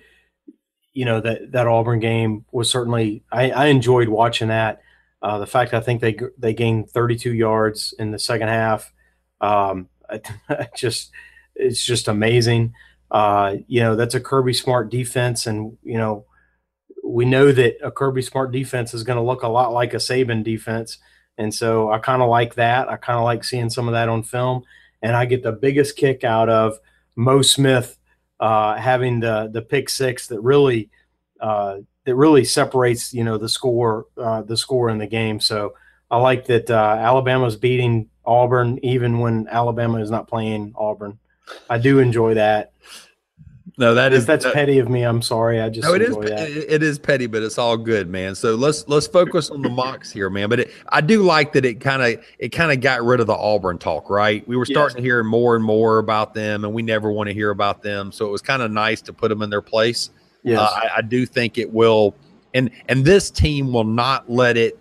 [0.94, 4.82] you know, that that Auburn game was certainly I, I enjoyed watching that.
[5.22, 8.94] Uh, the fact I think they they gained 32 yards in the second half,
[9.42, 11.12] um, I, I just
[11.54, 12.74] it's just amazing.
[13.12, 16.26] Uh, you know, that's a Kirby Smart defense, and you know,
[17.04, 19.98] we know that a Kirby Smart defense is going to look a lot like a
[19.98, 20.98] Saban defense,
[21.38, 22.90] and so I kind of like that.
[22.90, 24.64] I kind of like seeing some of that on film,
[25.02, 26.80] and I get the biggest kick out of
[27.16, 27.98] Mo Smith
[28.40, 30.90] uh, having the the pick six that really
[31.40, 35.40] uh, that really separates you know the score uh, the score in the game.
[35.40, 35.76] So
[36.12, 41.20] I like that uh, Alabama's beating Auburn even when Alabama is not playing Auburn.
[41.70, 42.73] I do enjoy that.
[43.76, 45.60] No, that If is that's that- petty of me, I'm sorry.
[45.60, 46.10] I just No, it is.
[46.16, 46.48] enjoy that.
[46.50, 48.36] It, it is petty, but it's all good, man.
[48.36, 50.48] So let's let's focus on the Mocs here, man.
[50.48, 53.26] But it, I do like that it kind of it kind of got rid of
[53.26, 54.48] the Auburn talk, right?
[54.48, 57.34] We were starting to hear more and more about them, and we never want to
[57.34, 58.12] hear about them.
[58.12, 60.12] So it was kind of nice to put them in their place.
[60.44, 60.60] Yes.
[60.60, 62.14] Uh, I, I do think it will,
[62.54, 64.78] and and this team will not let it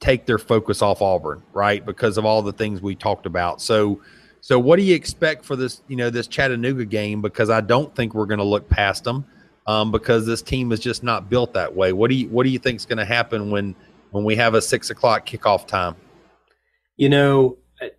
[0.00, 1.86] take their focus off Auburn, right?
[1.86, 3.62] Because of all the things we talked about.
[3.62, 4.00] So,
[4.40, 5.82] so what do you expect for this?
[5.88, 7.20] You know, this Chattanooga game?
[7.22, 9.24] Because I don't think we're going to look past them,
[9.66, 11.92] um, because this team is just not built that way.
[11.92, 13.74] What do you What do you think is going to happen when
[14.10, 15.94] when we have a six o'clock kickoff time?
[16.96, 17.92] You know, I-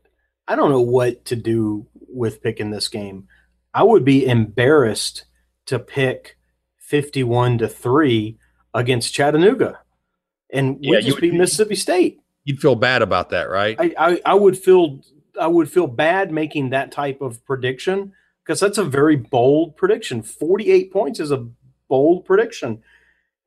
[0.48, 3.28] I don't know what to do with picking this game.
[3.74, 5.26] I would be embarrassed
[5.68, 6.38] to pick
[6.80, 8.38] 51 to 3
[8.74, 9.80] against Chattanooga.
[10.52, 12.20] And Yeah, we you just would be- Mississippi State.
[12.44, 13.78] You'd feel bad about that, right?
[13.80, 15.00] I, I, I would feel
[15.40, 18.14] I would feel bad making that type of prediction
[18.44, 20.22] because that's a very bold prediction.
[20.22, 21.48] 48 points is a
[21.88, 22.82] bold prediction.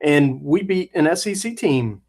[0.01, 2.03] And we beat an SEC team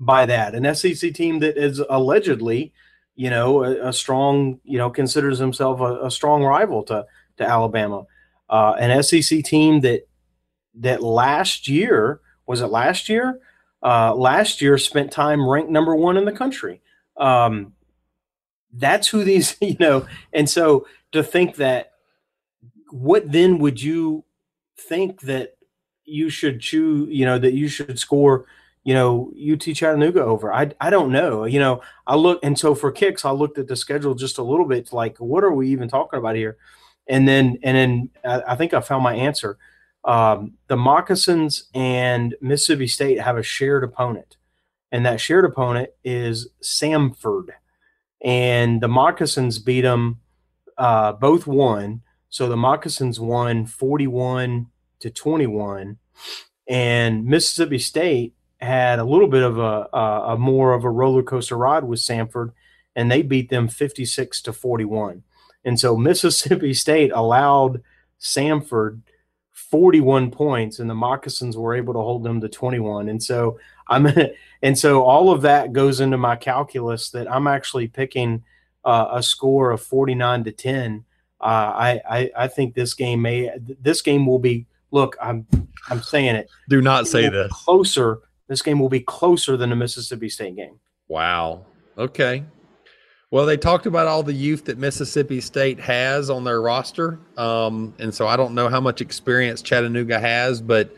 [0.00, 0.54] by that.
[0.54, 2.72] An SEC team that is allegedly,
[3.14, 7.44] you know, a, a strong, you know, considers himself a, a strong rival to to
[7.44, 8.06] Alabama.
[8.48, 10.06] Uh, an SEC team that
[10.74, 13.40] that last year was it last year?
[13.82, 16.80] Uh, last year spent time ranked number one in the country.
[17.16, 17.74] Um,
[18.76, 21.92] that's who these, you know, and so to think that,
[22.90, 24.24] what then would you
[24.78, 25.56] think that
[26.04, 28.46] you should choose, you know, that you should score,
[28.84, 30.52] you know, UT Chattanooga over?
[30.52, 31.44] I, I don't know.
[31.44, 34.42] You know, I look, and so for kicks, I looked at the schedule just a
[34.42, 36.56] little bit, like, what are we even talking about here?
[37.08, 39.58] And then, and then I, I think I found my answer.
[40.04, 44.36] Um, the Moccasins and Mississippi State have a shared opponent,
[44.92, 47.48] and that shared opponent is Samford.
[48.24, 50.20] And the Moccasins beat them,
[50.78, 52.00] uh, both won.
[52.30, 54.66] So the Moccasins won 41
[55.00, 55.98] to 21,
[56.68, 61.22] and Mississippi State had a little bit of a, a, a more of a roller
[61.22, 62.52] coaster ride with Samford,
[62.96, 65.22] and they beat them 56 to 41.
[65.64, 67.82] And so Mississippi State allowed
[68.20, 69.02] Samford
[69.52, 74.06] 41 points and the moccasins were able to hold them to 21 and so i'm
[74.62, 78.42] and so all of that goes into my calculus that i'm actually picking
[78.84, 81.04] uh, a score of 49 to 10
[81.40, 83.50] uh, I, I i think this game may
[83.80, 85.46] this game will be look i'm
[85.88, 87.50] i'm saying it Do not say this.
[87.52, 90.78] closer this game will be closer than the mississippi state game
[91.08, 91.66] Wow.
[91.98, 92.44] Okay.
[93.30, 97.18] Well, they talked about all the youth that Mississippi State has on their roster.
[97.36, 100.94] Um, and so I don't know how much experience Chattanooga has, but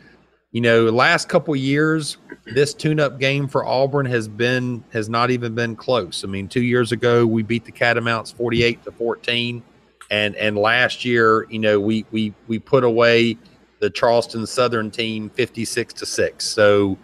[0.51, 5.53] you know, last couple years, this tune-up game for Auburn has been has not even
[5.53, 6.23] been close.
[6.23, 9.61] I mean, two years ago we beat the Catamounts forty-eight to fourteen,
[10.09, 13.37] and and last year, you know, we we we put away
[13.79, 16.45] the Charleston Southern team fifty-six to six.
[16.45, 16.97] So,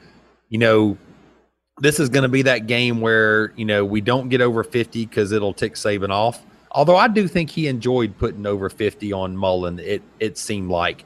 [0.49, 0.97] you know,
[1.79, 5.05] this is going to be that game where you know we don't get over 50
[5.05, 6.45] because it'll tick Saban off.
[6.71, 9.79] Although I do think he enjoyed putting over 50 on Mullen.
[9.79, 11.03] It it seemed like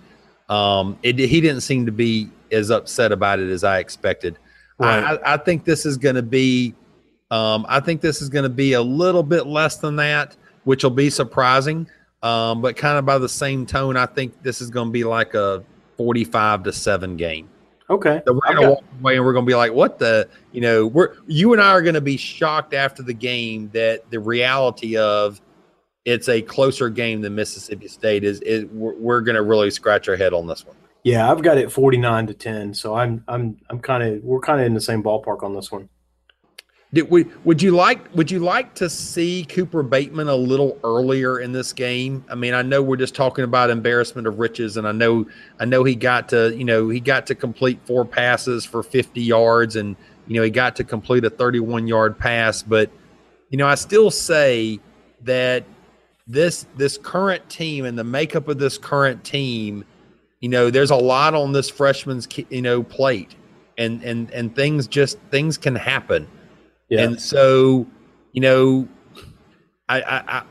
[0.49, 4.37] um, it, he didn't seem to be as upset about it as I expected.
[4.79, 5.03] Right.
[5.03, 6.75] I, I think this is going to be
[7.29, 10.83] Um, I think this is going to be a little bit less than that, which
[10.83, 11.87] will be surprising.
[12.23, 15.03] Um, but kind of by the same tone, I think this is going to be
[15.03, 15.63] like a
[15.97, 17.49] 45 to 7 game.
[17.89, 18.21] Okay.
[18.25, 20.61] So we're going to walk away and we're going to be like, what the, you
[20.61, 24.19] know, we're, you and I are going to be shocked after the game that the
[24.19, 25.41] reality of
[26.07, 30.07] it's a closer game than Mississippi State is, is we're, we're going to really scratch
[30.07, 30.77] our head on this one.
[31.03, 32.73] Yeah, I've got it 49 to 10.
[32.73, 35.69] So I'm I'm I'm kind of we're kind of in the same ballpark on this
[35.69, 35.89] one.
[36.93, 41.41] Did we, would you like would you like to see Cooper Bateman a little earlier
[41.41, 42.23] in this game?
[42.29, 45.25] I mean, I know we're just talking about embarrassment of riches, and I know
[45.59, 49.21] I know he got to you know he got to complete four passes for 50
[49.21, 52.89] yards, and you know he got to complete a 31 yard pass, but
[53.49, 54.79] you know I still say
[55.23, 55.65] that
[56.27, 59.85] this this current team and the makeup of this current team,
[60.41, 63.35] you know, there's a lot on this freshman's you know plate,
[63.77, 66.27] and and and things just things can happen.
[66.89, 67.01] Yeah.
[67.01, 67.85] And so,
[68.33, 68.87] you know,
[69.89, 70.43] I, I I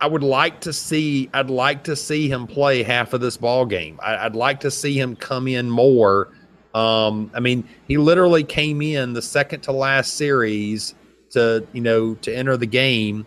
[0.00, 3.66] I would like to see I'd like to see him play half of this ball
[3.66, 3.98] game.
[4.02, 6.32] I, I'd like to see him come in more.
[6.74, 10.94] Um, I mean, he literally came in the second to last series
[11.30, 13.26] to you know to enter the game,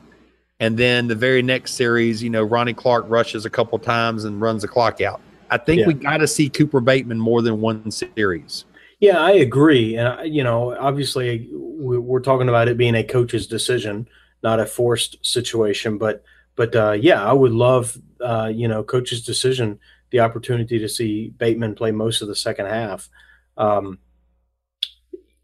[0.60, 4.42] and then the very next series, you know, Ronnie Clark rushes a couple times and
[4.42, 5.22] runs the clock out.
[5.50, 5.88] I think Yeah.
[5.88, 8.66] we got to see Cooper Bateman more than one series.
[9.00, 9.96] Yeah, I agree.
[9.96, 14.08] And, I- you know, obviously we- we're talking about it being a coach's decision,
[14.44, 15.98] not a forced situation.
[16.00, 16.24] But,
[16.56, 19.80] but uh, yeah, I would love, uh, you know, coach's decision,
[20.10, 23.10] the opportunity to see Bateman play most of the second half.
[23.58, 24.00] Um,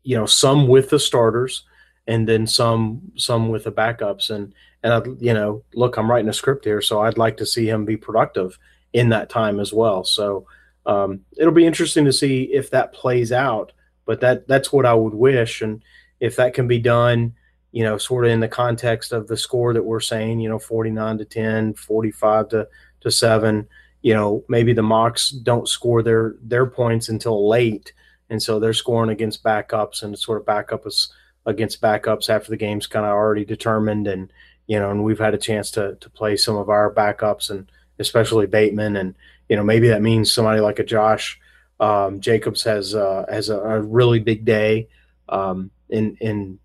[0.01, 1.63] you know, some with the starters
[2.07, 4.29] and then some some with the backups.
[4.29, 4.53] And,
[4.83, 7.67] and I, you know, look, I'm writing a script here, so I'd like to see
[7.67, 8.57] him be productive
[8.91, 10.03] in that time as well.
[10.03, 10.45] So,
[10.85, 13.71] um, it'll be interesting to see if that plays out.
[14.05, 15.81] But that that's what I would wish, and
[16.19, 17.33] if that can be done,
[17.71, 20.59] you know, sort of in the context of the score that we're saying, you know,
[20.59, 22.67] 49 to 10, 45 to,
[23.01, 23.67] to 7,
[24.01, 27.93] you know, maybe the Mocs don't score their their points until late,
[28.29, 31.07] and so they're scoring against backups and sort of backups
[31.45, 34.31] against backups after the game's kind of already determined, and
[34.67, 37.71] you know, and we've had a chance to to play some of our backups and
[37.99, 39.15] especially Bateman and
[39.49, 41.39] you know maybe that means somebody like a Josh
[41.79, 44.87] um, Jacobs has uh, has a, a really big day
[45.29, 46.59] um, in in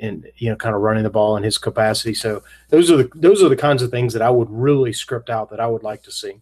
[0.00, 2.14] in you know kind of running the ball in his capacity.
[2.14, 5.30] So those are the those are the kinds of things that I would really script
[5.30, 6.40] out that I would like to see.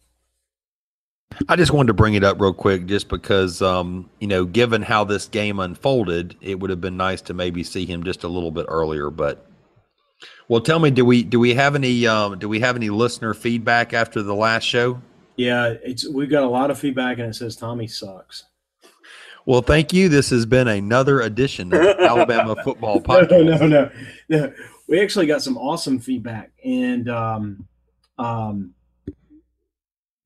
[1.49, 4.83] I just wanted to bring it up real quick, just because, um, you know, given
[4.83, 8.29] how this game unfolded, it would have been nice to maybe see him just a
[8.29, 9.11] little bit earlier.
[9.11, 9.47] But,
[10.49, 13.35] well, tell me, do we do we have any um, do we have any listener
[13.35, 15.01] feedback after the last show?
[15.37, 18.45] Yeah, it's we've got a lot of feedback and it says Tommy sucks.
[19.47, 20.09] Well, thank you.
[20.09, 23.61] This has been another edition of Alabama Football No, Podcast.
[23.61, 23.91] no, no,
[24.31, 24.53] no.
[24.89, 27.69] We actually got some awesome feedback, and um,
[28.19, 28.75] um,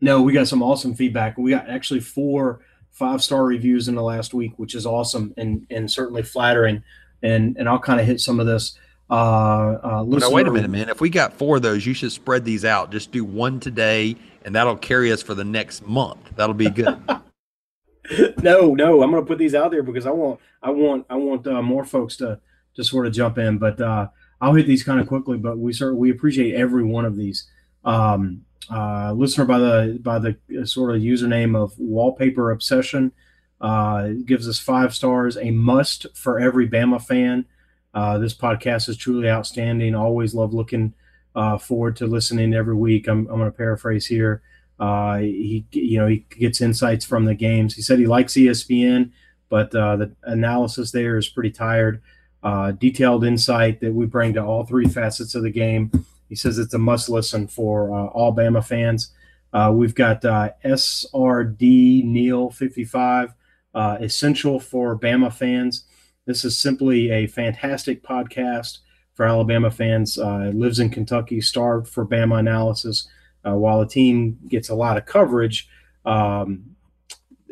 [0.01, 1.37] no, we got some awesome feedback.
[1.39, 2.61] We got actually four
[2.93, 6.83] five star reviews in the last week, which is awesome and and certainly flattering.
[7.23, 8.79] And and I'll kind of hit some of this.
[9.11, 10.89] Uh, uh, Now, listener- wait a minute, man.
[10.89, 12.93] If we got four of those, you should spread these out.
[12.93, 16.19] Just do one today, and that'll carry us for the next month.
[16.37, 16.99] That'll be good.
[18.43, 21.17] no, no, I'm going to put these out there because I want, I want, I
[21.17, 22.39] want uh, more folks to
[22.75, 23.59] to sort of jump in.
[23.59, 24.09] But uh,
[24.41, 25.39] I'll hit these kind of quickly.
[25.39, 27.49] But we sort we appreciate every one of these.
[27.85, 30.37] Um, uh, listener by the by the
[30.67, 33.13] sort of username of Wallpaper Obsession
[33.61, 35.37] uh, gives us five stars.
[35.37, 37.45] A must for every Bama fan.
[37.95, 39.95] Uh, this podcast is truly outstanding.
[39.95, 40.95] Always love looking
[41.35, 43.09] uh, forward to listening every week.
[43.09, 44.43] I'm, I'm going to paraphrase here.
[44.79, 47.75] Uh, he, you know, he gets insights from the games.
[47.75, 49.11] He said he likes ESPN,
[49.49, 52.01] but uh, the analysis there is pretty tired.
[52.43, 55.91] Uh, detailed insight that we bring to all three facets of the game.
[56.29, 59.13] He says it's a must listen for uh, all Bama fans.
[59.53, 63.35] Uh, we've got uh, SRD Neil 55,
[63.75, 65.85] uh, essential for Bama fans.
[66.27, 68.79] This is simply a fantastic podcast
[69.15, 70.19] for Alabama fans.
[70.19, 73.09] Uh, lives in Kentucky, starved for Bama analysis.
[73.47, 75.69] Uh, while the team gets a lot of coverage,
[76.05, 76.77] um,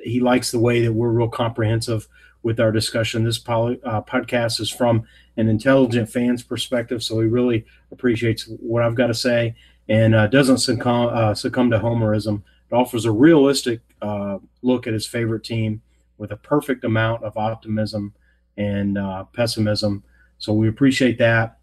[0.03, 2.07] he likes the way that we're real comprehensive
[2.43, 3.24] with our discussion.
[3.24, 5.05] This poly, uh, podcast is from
[5.36, 9.54] an intelligent fan's perspective, so he really appreciates what I've got to say
[9.88, 12.42] and uh, doesn't succumb, uh, succumb to homerism.
[12.70, 15.80] It offers a realistic uh, look at his favorite team
[16.18, 18.14] with a perfect amount of optimism
[18.56, 20.02] and uh, pessimism.
[20.38, 21.58] So we appreciate that.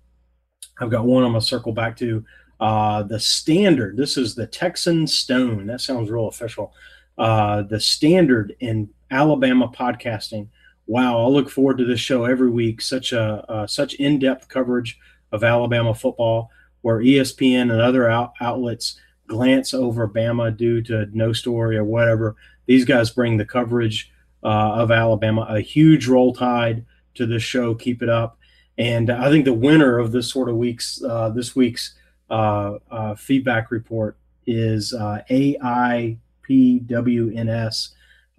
[0.79, 2.23] I've got one I'm going to circle back to.
[2.59, 5.67] Uh, the standard, this is the Texan Stone.
[5.67, 6.73] That sounds real official.
[7.17, 10.47] The standard in Alabama podcasting
[10.87, 12.81] wow, I'll look forward to this show every week.
[12.81, 14.99] Such a uh, such in depth coverage
[15.33, 16.49] of Alabama football,
[16.81, 18.97] where ESPN and other out- outlets
[19.27, 22.35] glance over Bama due to no story or whatever.
[22.67, 24.11] These guys bring the coverage
[24.43, 26.85] uh, of Alabama, a huge roll tide
[27.15, 27.73] to this show.
[27.75, 28.37] Keep it up.
[28.77, 31.95] And I think the winner of this sort of week's uh, this week's
[32.29, 36.19] uh, uh, feedback report is uh, AIPWNS,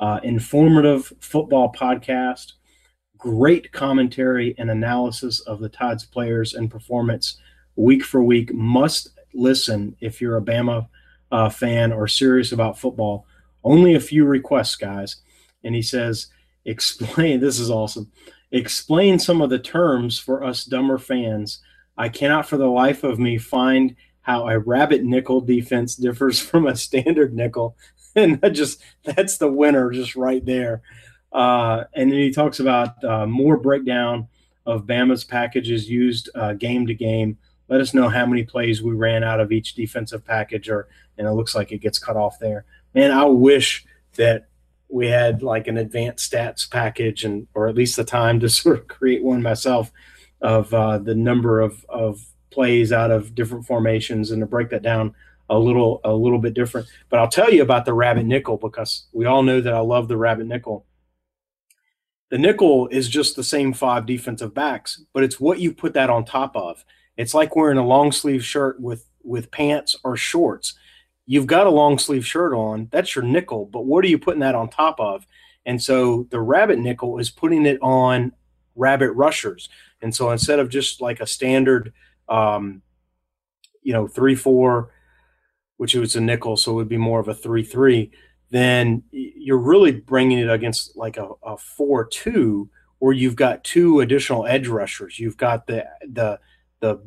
[0.00, 2.52] uh, informative football podcast,
[3.24, 7.38] great commentary and analysis of the Tides players and performance
[7.74, 8.52] week for week.
[8.52, 10.88] Must listen if you're a Bama
[11.32, 13.24] uh, fan or serious about football.
[13.64, 15.22] Only a few requests, guys.
[15.64, 16.26] And he says,
[16.66, 17.40] explain.
[17.44, 18.12] This is awesome.
[18.52, 21.60] Explain some of the terms for us dumber fans.
[21.96, 26.66] I cannot for the life of me find how a rabbit nickel defense differs from
[26.66, 27.78] a standard nickel.
[28.16, 30.82] And that just that's the winner just right there.
[31.34, 34.28] Uh, and then he talks about uh, more breakdown
[34.64, 37.36] of Bama's packages used uh, game to game.
[37.68, 40.88] Let us know how many plays we ran out of each defensive package, or
[41.18, 42.64] and it looks like it gets cut off there.
[42.94, 43.84] Man, I wish
[44.16, 44.46] that
[44.88, 48.78] we had like an advanced stats package, and or at least the time to sort
[48.78, 49.90] of create one myself
[50.40, 54.82] of uh, the number of of plays out of different formations and to break that
[54.82, 55.12] down
[55.50, 56.86] a little a little bit different.
[57.08, 60.06] But I'll tell you about the rabbit nickel because we all know that I love
[60.06, 60.86] the rabbit nickel.
[62.34, 66.10] The nickel is just the same five defensive backs, but it's what you put that
[66.10, 66.84] on top of.
[67.16, 70.74] It's like wearing a long sleeve shirt with with pants or shorts.
[71.26, 74.40] You've got a long sleeve shirt on, that's your nickel, but what are you putting
[74.40, 75.24] that on top of?
[75.64, 78.32] And so the rabbit nickel is putting it on
[78.74, 79.68] rabbit rushers.
[80.02, 81.92] And so instead of just like a standard
[82.28, 82.82] um,
[83.80, 84.90] you know, three four,
[85.76, 88.10] which it was a nickel, so it would be more of a three three.
[88.54, 92.70] Then you're really bringing it against like a, a four two,
[93.00, 95.18] where you've got two additional edge rushers.
[95.18, 96.38] You've got the the
[96.78, 97.04] the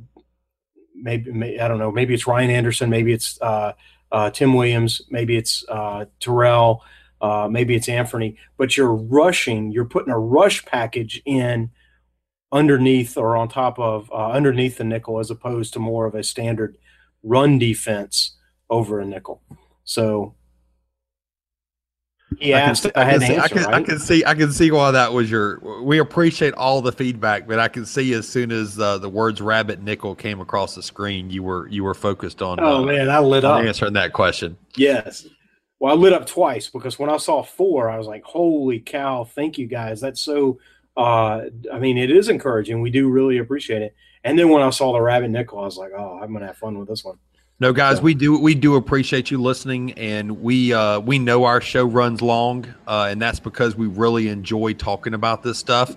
[0.93, 3.71] maybe, maybe I don't know, maybe it's Ryan Anderson, maybe it's uh,
[4.11, 6.83] uh, Tim Williams, maybe it's uh, Terrell,
[7.21, 11.69] uh, maybe it's Anthony, but you're rushing, you're putting a rush package in
[12.51, 16.23] underneath or on top of uh, underneath the nickel as opposed to more of a
[16.23, 16.77] standard
[17.23, 18.35] run defense
[18.69, 19.41] over a nickel.
[19.85, 20.35] So
[22.39, 23.73] he asked, I, can, see, I, I, can, right?
[23.75, 25.59] I can see, I can see why that was your.
[25.81, 29.41] We appreciate all the feedback, but I can see as soon as uh, the words
[29.41, 32.59] "rabbit nickel" came across the screen, you were you were focused on.
[32.59, 34.57] Oh uh, man, I lit up answering that question.
[34.75, 35.27] Yes.
[35.79, 39.23] Well, I lit up twice because when I saw four, I was like, "Holy cow!
[39.23, 40.01] Thank you guys.
[40.01, 40.59] That's so
[40.97, 41.41] uh,
[41.71, 42.81] I mean, it is encouraging.
[42.81, 43.95] We do really appreciate it.
[44.23, 46.57] And then when I saw the rabbit nickel, I was like, oh, I'm gonna have
[46.57, 47.19] fun with this one.
[47.59, 51.43] No, guys, So- we do we do appreciate you listening, and we uh, we know
[51.45, 55.95] our show runs long, uh, and that's because we really enjoy talking about this stuff.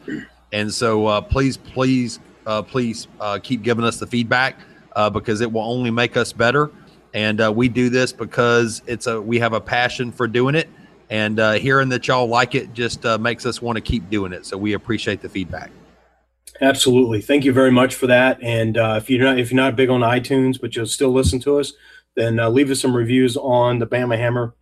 [0.53, 4.59] And so, uh, please, please, uh, please uh, keep giving us the feedback
[4.97, 6.70] uh, because it will only make us better.
[7.12, 10.69] And uh, we do this because it's a we have a passion for doing it,
[11.11, 14.32] and uh, hearing that y'all like it just uh, makes us want to keep doing
[14.32, 14.47] it.
[14.47, 15.70] So we appreciate the feedback.
[16.61, 17.20] Absolutely.
[17.23, 18.43] Thank you very much for that.
[18.43, 21.41] And uh, if you're not if you're not big on iTunes, but you'll still listen
[21.41, 21.73] to us,
[22.16, 24.55] then uh, leave us some reviews on the Bama Hammer.